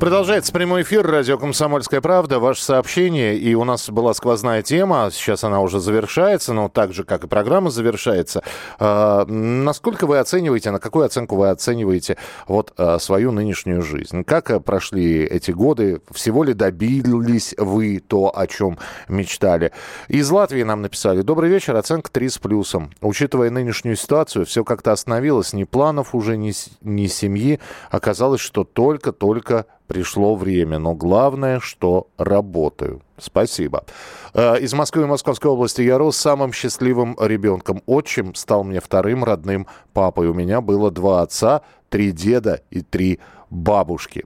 [0.00, 2.40] Продолжается прямой эфир радио «Комсомольская правда».
[2.40, 7.04] Ваше сообщение, и у нас была сквозная тема, сейчас она уже завершается, но так же,
[7.04, 8.42] как и программа завершается.
[8.80, 12.18] Э, насколько вы оцениваете, на какую оценку вы оцениваете
[12.48, 14.24] вот э, свою нынешнюю жизнь?
[14.24, 16.02] Как э, прошли эти годы?
[16.10, 18.78] Всего ли добились вы то, о чем
[19.08, 19.72] мечтали?
[20.08, 21.22] Из Латвии нам написали.
[21.22, 22.90] Добрый вечер, оценка 3 с плюсом.
[23.00, 25.52] Учитывая нынешнюю ситуацию, все как-то остановилось.
[25.52, 27.60] Ни планов уже, ни, ни семьи.
[27.90, 33.02] Оказалось, что только-только пришло время, но главное, что работаю.
[33.18, 33.84] Спасибо.
[34.32, 37.82] Э, из Москвы и Московской области я рос самым счастливым ребенком.
[37.86, 40.28] Отчим стал мне вторым родным папой.
[40.28, 43.20] У меня было два отца, три деда и три
[43.50, 44.24] бабушки.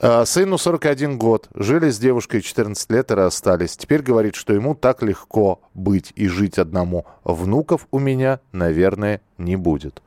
[0.00, 1.48] Э, сыну 41 год.
[1.54, 3.76] Жили с девушкой 14 лет и расстались.
[3.76, 7.06] Теперь говорит, что ему так легко быть и жить одному.
[7.24, 10.02] Внуков у меня, наверное, не будет.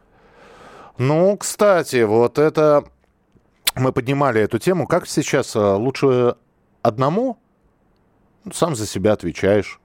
[0.97, 2.83] Ну, кстати, вот это
[3.79, 4.87] мы поднимали эту тему.
[4.87, 6.35] Как сейчас э, лучше
[6.81, 7.37] одному?
[8.53, 9.79] Сам за себя отвечаешь.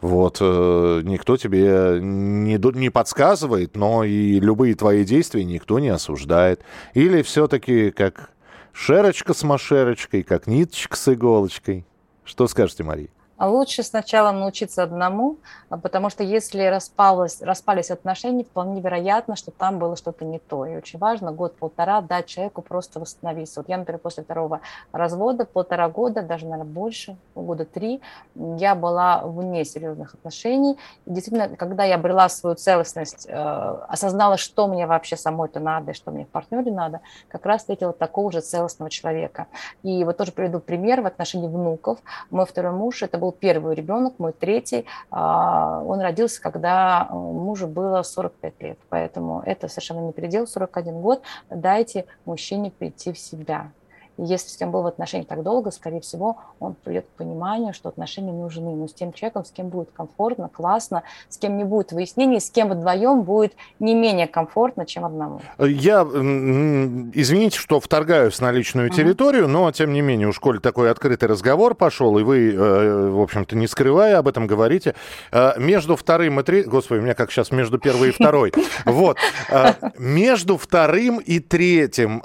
[0.00, 6.62] Вот, э, никто тебе не, не подсказывает, но и любые твои действия никто не осуждает.
[6.92, 8.30] Или все-таки как
[8.72, 11.86] шерочка с машерочкой, как ниточка с иголочкой.
[12.24, 13.08] Что скажете, Мария?
[13.44, 15.36] А лучше сначала научиться одному,
[15.68, 20.64] а потому что если распалось, распались отношения, вполне вероятно, что там было что-то не то.
[20.64, 23.60] И очень важно год-полтора дать человеку просто восстановиться.
[23.60, 24.60] Вот я, например, после второго
[24.92, 28.00] развода, полтора года, даже, наверное, больше, года три,
[28.34, 30.78] я была вне серьезных отношений.
[31.04, 35.94] И действительно, когда я обрела свою целостность, э, осознала, что мне вообще самой-то надо и
[35.94, 39.48] что мне в партнере надо, как раз встретила такого же целостного человека.
[39.82, 41.98] И вот тоже приведу пример в отношении внуков.
[42.30, 44.86] Мой второй муж, это был первый ребенок, мой третий.
[45.10, 48.78] А, он родился, когда э, мужу было 45 лет.
[48.88, 51.22] Поэтому это совершенно не предел, 41 год.
[51.50, 53.70] Дайте мужчине прийти в себя.
[54.16, 57.88] Если с кем был в отношениях так долго, скорее всего, он придет к пониманию, что
[57.88, 58.74] отношения нужны.
[58.74, 62.50] Но с тем человеком, с кем будет комфортно, классно, с кем не будет выяснений, с
[62.50, 65.40] кем вдвоем будет не менее комфортно, чем одному.
[65.58, 71.28] Я, извините, что вторгаюсь на личную территорию, но, тем не менее, уж коль такой открытый
[71.28, 74.94] разговор пошел, и вы, э, в общем-то, не скрывая об этом говорите,
[75.32, 76.70] э, между вторым и третьим...
[76.70, 78.52] Господи, у меня как сейчас между первой и второй.
[78.84, 79.16] Вот.
[79.50, 82.20] Э, между вторым и третьим,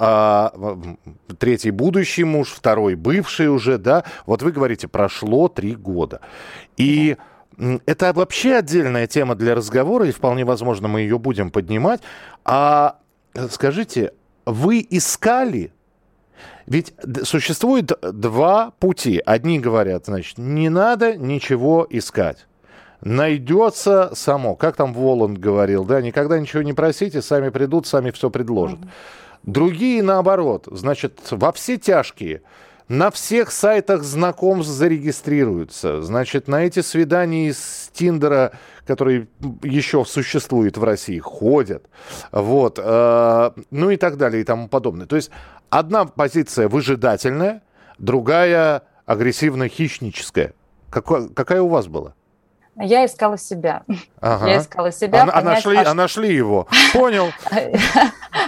[1.38, 4.04] третий будущий муж, второй бывший уже, да.
[4.26, 6.20] Вот вы говорите, прошло три года.
[6.76, 7.16] И
[7.86, 12.02] это вообще отдельная тема для разговора, и вполне возможно мы ее будем поднимать.
[12.44, 13.00] А
[13.50, 14.12] скажите,
[14.46, 15.72] вы искали
[16.68, 19.20] ведь существует два пути.
[19.26, 22.46] Одни говорят, значит, не надо ничего искать.
[23.02, 24.56] Найдется само.
[24.56, 28.80] Как там Воланд говорил, да, никогда ничего не просите, сами придут, сами все предложат.
[28.80, 28.90] Mm-hmm.
[29.44, 32.42] Другие наоборот, значит, во все тяжкие.
[32.88, 36.02] На всех сайтах знакомств зарегистрируются.
[36.02, 38.54] Значит, на эти свидания из Тиндера,
[38.88, 39.28] которые
[39.62, 41.88] еще существуют в России, ходят.
[42.32, 42.80] Вот.
[42.82, 45.06] Э, ну и так далее и тому подобное.
[45.06, 45.30] То есть
[45.70, 47.62] одна позиция выжидательная,
[48.00, 50.54] другая агрессивно-хищническая.
[50.90, 52.16] Какая у вас была?
[52.82, 53.84] Я искала себя.
[54.22, 54.48] Ага.
[54.48, 55.24] Я искала себя.
[55.24, 56.68] А, понять, а, нашли, а, а нашли его.
[56.94, 57.28] Понял.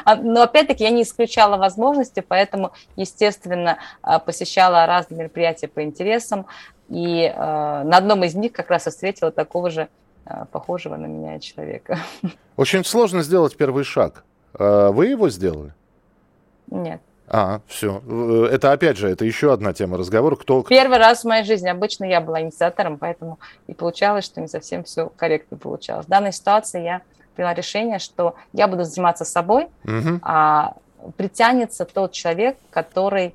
[0.05, 6.45] А, но опять-таки я не исключала возможности, поэтому, естественно, а, посещала разные мероприятия по интересам.
[6.88, 9.88] И э, на одном из них как раз и встретила такого же
[10.25, 11.99] э, похожего на меня человека.
[12.57, 14.25] Очень сложно сделать первый шаг.
[14.53, 15.73] Вы его сделали?
[16.69, 17.01] Нет.
[17.34, 18.01] А, все.
[18.05, 20.36] Э, это опять же, это еще одна тема разговора.
[20.36, 20.63] Кто...
[20.63, 21.69] Первый раз в моей жизни.
[21.69, 26.05] Обычно я была инициатором, поэтому и получалось, что не совсем все корректно получалось.
[26.05, 27.01] В данной ситуации я
[27.36, 30.19] приняла решение, что я буду заниматься собой, угу.
[30.23, 30.73] а
[31.15, 33.34] притянется тот человек, который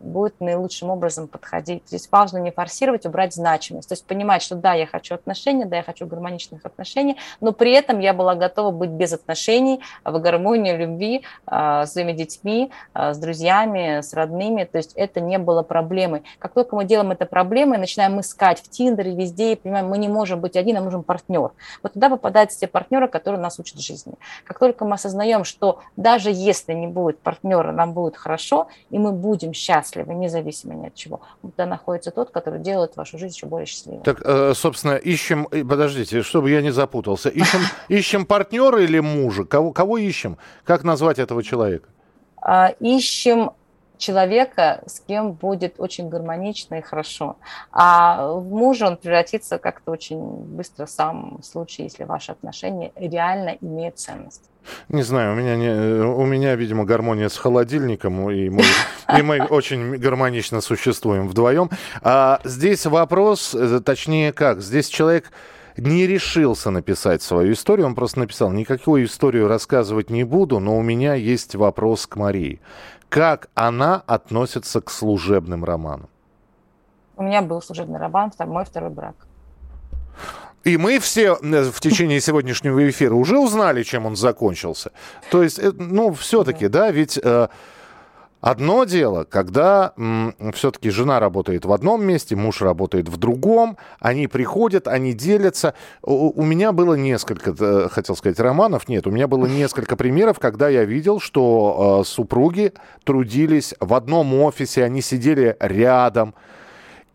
[0.00, 1.82] будет наилучшим образом подходить.
[1.86, 3.88] Здесь важно не форсировать, убрать значимость.
[3.88, 7.72] То есть понимать, что да, я хочу отношений, да, я хочу гармоничных отношений, но при
[7.72, 13.12] этом я была готова быть без отношений, в гармонии, любви э, с своими детьми, э,
[13.12, 14.64] с друзьями, с родными.
[14.64, 16.22] То есть это не было проблемой.
[16.38, 20.08] Как только мы делаем это проблемой, начинаем искать в Тиндере, везде, и понимаем, мы не
[20.08, 21.50] можем быть один, нам нужен партнер.
[21.82, 24.14] Вот туда попадаются те партнеры, которые нас учат жизни.
[24.44, 29.12] Как только мы осознаем, что даже если не будет партнера, нам будет хорошо, и мы
[29.12, 31.20] будем счастливы, счастливы, независимо ни от чего.
[31.42, 34.02] Тогда находится тот, который делает вашу жизнь еще более счастливой.
[34.02, 39.44] Так, э, собственно, ищем, э, подождите, чтобы я не запутался, ищем, ищем партнера или мужа?
[39.44, 40.36] Кого, кого ищем?
[40.64, 41.88] Как назвать этого человека?
[42.40, 43.50] А, ищем
[43.96, 47.36] человека, с кем будет очень гармонично и хорошо.
[47.72, 53.56] А в мужа он превратится как-то очень быстро сам в случае, если ваши отношения реально
[53.60, 54.48] имеют ценность.
[54.88, 58.62] Не знаю, у меня, не, у меня видимо, гармония с холодильником, и мы,
[59.16, 61.70] и мы очень гармонично существуем вдвоем.
[62.02, 65.32] А здесь вопрос, э, точнее как, здесь человек
[65.76, 70.82] не решился написать свою историю, он просто написал, никакую историю рассказывать не буду, но у
[70.82, 72.60] меня есть вопрос к Марии.
[73.08, 76.08] Как она относится к служебным романам?
[77.16, 79.14] У меня был служебный роман, мой второй брак.
[80.64, 84.92] И мы все в течение сегодняшнего эфира уже узнали, чем он закончился.
[85.30, 87.18] То есть, э, ну, все-таки, да, ведь...
[87.22, 87.48] Э,
[88.40, 89.94] Одно дело, когда
[90.54, 95.74] все-таки жена работает в одном месте, муж работает в другом, они приходят, они делятся.
[96.02, 100.38] У, у меня было несколько, э, хотел сказать, романов, нет, у меня было несколько примеров,
[100.38, 106.32] когда я видел, что э, супруги трудились в одном офисе, они сидели рядом,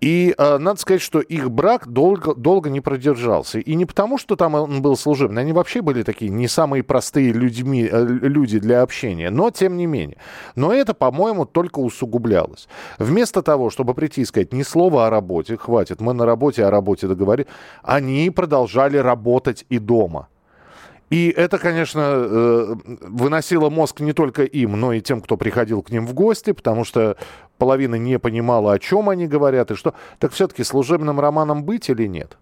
[0.04, 3.60] и э, надо сказать, что их брак долго, долго не продержался.
[3.60, 7.32] И не потому, что там он был служебный, они вообще были такие не самые простые
[7.32, 10.18] людьми, э, люди для общения, но тем не менее.
[10.56, 12.68] Но это, по-моему, только усугублялось.
[13.00, 16.70] Вместо того, чтобы прийти и сказать ни слова о работе, хватит, мы на работе о
[16.70, 17.50] работе договорились,
[17.82, 20.28] они продолжали работать и дома.
[21.14, 25.92] И это, конечно, э, выносило мозг не только им, но и тем, кто приходил к
[25.92, 27.18] ним в гости, потому что
[27.60, 29.94] половина не понимала, о чем они говорят и что.
[30.18, 32.40] Так все-таки служебным романом быть или нет,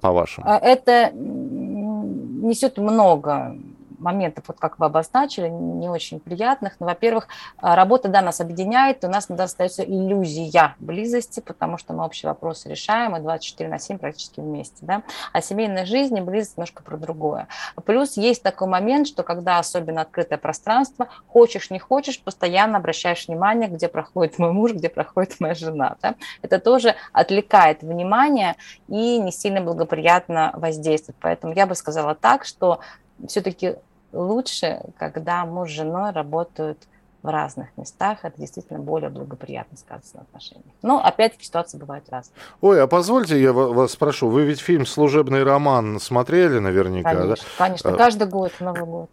[0.00, 0.46] по-вашему?
[0.48, 3.58] А это несет много
[4.04, 6.74] моментов, вот как вы обозначили, не очень приятных.
[6.78, 7.26] Но, ну, во-первых,
[7.56, 12.28] а, работа, да, нас объединяет, у нас иногда остается иллюзия близости, потому что мы общие
[12.28, 15.02] вопросы решаем, и 24 на 7 практически вместе, да.
[15.32, 17.48] А семейной жизни близость немножко про другое.
[17.84, 23.68] Плюс есть такой момент, что когда особенно открытое пространство, хочешь, не хочешь, постоянно обращаешь внимание,
[23.68, 26.14] где проходит мой муж, где проходит моя жена, да.
[26.42, 28.56] Это тоже отвлекает внимание
[28.88, 31.16] и не сильно благоприятно воздействует.
[31.20, 32.80] Поэтому я бы сказала так, что
[33.26, 33.76] все-таки
[34.14, 36.78] лучше, когда муж с женой работают
[37.24, 40.74] в разных местах, это действительно более благоприятно сказывается на отношениях.
[40.82, 42.34] Но, опять-таки, ситуации бывают разные.
[42.60, 47.42] Ой, а позвольте, я вас спрошу, вы ведь фильм «Служебный роман» смотрели наверняка, конечно, да?
[47.56, 49.10] Конечно, а, каждый год в Новый год.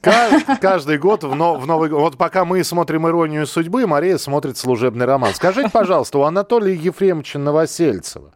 [0.60, 2.02] Каждый год в Новый год.
[2.02, 5.34] Вот пока мы смотрим «Иронию судьбы», Мария смотрит «Служебный роман».
[5.34, 8.34] Скажите, пожалуйста, у Анатолия Ефремовича Новосельцева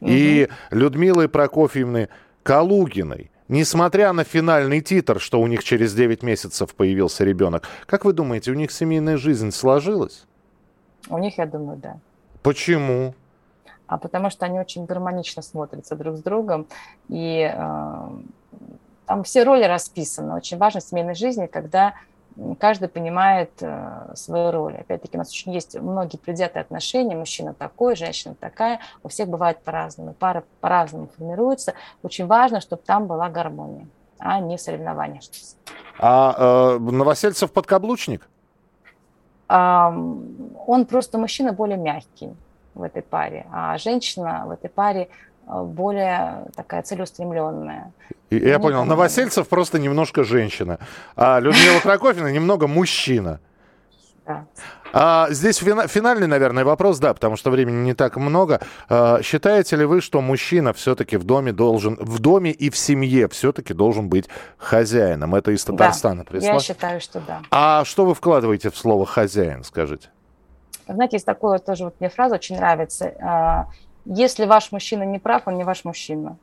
[0.00, 2.10] и Людмилы Прокофьевны
[2.42, 8.14] Калугиной Несмотря на финальный титр, что у них через 9 месяцев появился ребенок, как вы
[8.14, 10.24] думаете, у них семейная жизнь сложилась?
[11.10, 11.98] У них, я думаю, да.
[12.42, 13.14] Почему?
[13.86, 16.66] А потому что они очень гармонично смотрятся друг с другом,
[17.08, 18.08] и э,
[19.06, 20.34] там все роли расписаны.
[20.34, 21.94] Очень важно в семейной жизни, когда
[22.58, 24.74] каждый понимает э, свою роль.
[24.74, 29.62] Опять-таки, у нас очень есть многие предвзятые отношения, мужчина такой, женщина такая, у всех бывает
[29.62, 31.74] по-разному, пары по-разному формируются.
[32.02, 33.86] Очень важно, чтобы там была гармония,
[34.18, 35.20] а не соревнования.
[35.98, 38.28] А э, Новосельцев подкаблучник?
[39.46, 39.94] А,
[40.66, 42.34] он просто мужчина более мягкий
[42.74, 47.92] в этой паре, а женщина в этой паре Э, более такая целеустремленная.
[48.30, 48.90] Я понял, помню.
[48.90, 50.78] Новосельцев просто немножко женщина,
[51.16, 53.40] а Людмила Прокофьевна немного мужчина.
[54.26, 54.46] Да.
[54.96, 58.60] А, здесь финальный, наверное, вопрос, да, потому что времени не так много.
[58.88, 63.28] А, считаете ли вы, что мужчина все-таки в доме должен, в доме и в семье
[63.28, 65.34] все-таки должен быть хозяином?
[65.34, 66.54] Это из Татарстана да, прислал.
[66.54, 67.42] я считаю, что да.
[67.50, 70.08] А что вы вкладываете в слово хозяин, скажите?
[70.86, 73.66] Знаете, есть такое тоже вот мне фраза очень нравится а,
[74.04, 76.36] если ваш мужчина не прав, он не ваш мужчина.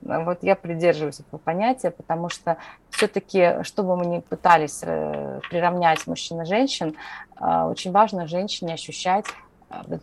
[0.00, 2.56] Вот я придерживаюсь этого понятия, потому что
[2.90, 6.96] все-таки, чтобы мы не пытались э, приравнять мужчин и женщин,
[7.38, 9.26] э, очень важно женщине ощущать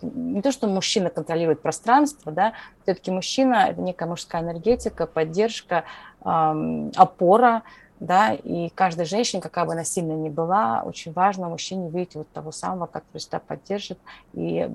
[0.02, 2.54] не то, что мужчина контролирует пространство, да,
[2.84, 5.84] все-таки мужчина– это некая мужская энергетика, поддержка,
[6.22, 7.64] опора,
[8.00, 12.30] да, и каждой женщине, какая бы она сильная ни была, очень важно мужчине видеть вот
[12.30, 14.00] того самого, который всегда поддержит
[14.34, 14.70] и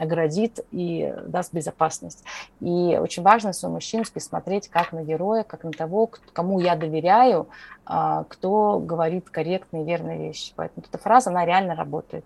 [0.00, 2.24] оградит, и даст безопасность.
[2.60, 7.48] И очень важно своему мужчински смотреть как на героя, как на того, кому я доверяю,
[7.84, 10.52] а, кто говорит корректные, верные вещи.
[10.56, 12.24] Поэтому эта фраза, она реально работает.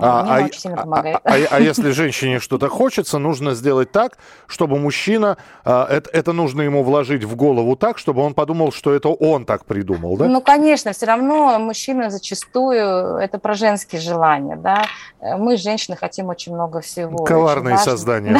[0.00, 1.16] А, а, очень сильно а, помогает.
[1.24, 4.16] А, а, а если женщине что-то хочется, нужно сделать так,
[4.46, 8.92] чтобы мужчина, а, это, это нужно ему вложить в голову так, чтобы он подумал, что
[8.94, 10.26] это он так придумал, да?
[10.26, 14.86] Ну, конечно, все равно мужчина зачастую, это про женские желания, да.
[15.20, 17.24] Мы, женщины, хотим очень много всего.
[17.24, 18.38] Коварные создания,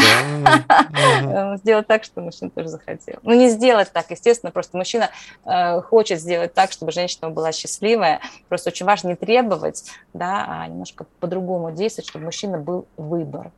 [0.64, 1.56] да.
[1.62, 3.16] Сделать так, чтобы мужчина тоже захотел.
[3.22, 5.10] Ну, не сделать так, естественно, просто мужчина
[5.44, 8.20] э, хочет сделать так, чтобы женщина была счастливая.
[8.48, 13.50] Просто очень важно не требовать, да, а немножко по-другому по-другому действовать, чтобы мужчина был выбор.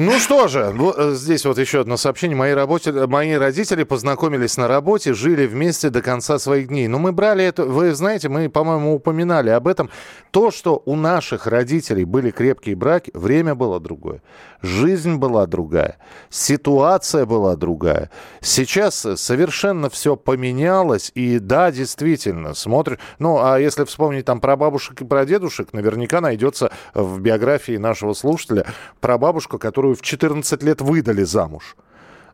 [0.00, 2.36] Ну что же, э, здесь вот еще одно сообщение.
[2.36, 6.86] Мои, работе, мои родители познакомились на работе, жили вместе до конца своих дней.
[6.86, 9.90] Но мы брали это, вы знаете, мы, по-моему, упоминали об этом.
[10.30, 14.22] То, что у наших родителей были крепкие браки, время было другое.
[14.62, 15.96] Жизнь была другая.
[16.30, 18.12] Ситуация была другая.
[18.40, 21.10] Сейчас совершенно все поменялось.
[21.16, 22.98] И да, действительно, смотришь...
[23.18, 28.12] Ну, а если вспомнить там про бабушек и про дедушек, наверняка найдется в биографии нашего
[28.12, 28.64] слушателя
[29.00, 31.76] про бабушку, которую которую в 14 лет выдали замуж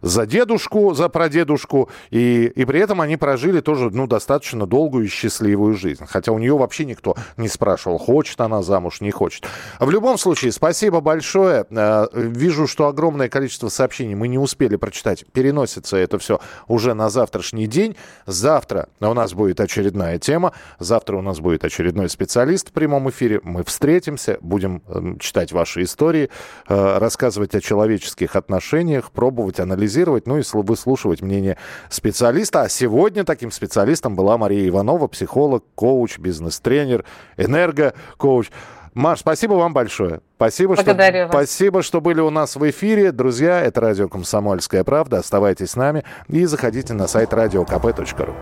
[0.03, 5.09] за дедушку, за прадедушку, и, и при этом они прожили тоже, ну, достаточно долгую и
[5.09, 6.05] счастливую жизнь.
[6.07, 9.45] Хотя у нее вообще никто не спрашивал, хочет она замуж, не хочет.
[9.81, 11.67] В любом случае, спасибо большое.
[11.71, 15.25] Э, вижу, что огромное количество сообщений мы не успели прочитать.
[15.33, 17.97] Переносится это все уже на завтрашний день.
[18.27, 20.53] Завтра у нас будет очередная тема.
[20.79, 23.41] Завтра у нас будет очередной специалист в прямом эфире.
[23.43, 26.29] Мы встретимся, будем эм, читать ваши истории,
[26.69, 31.57] э, рассказывать о человеческих отношениях, пробовать анализировать анализировать, ну и выслушивать мнение
[31.89, 32.63] специалиста.
[32.63, 37.05] А сегодня таким специалистом была Мария Иванова, психолог, коуч, бизнес-тренер,
[37.37, 38.51] энерго-коуч.
[38.95, 40.21] Маш, спасибо вам большое.
[40.37, 41.47] Спасибо, Благодарю что, вас.
[41.47, 43.11] спасибо, что были у нас в эфире.
[43.11, 45.19] Друзья, это радио «Комсомольская правда».
[45.19, 48.35] Оставайтесь с нами и заходите на сайт radiokp.ru.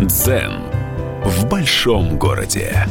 [0.00, 0.52] Дзен
[1.24, 2.86] в большом городе.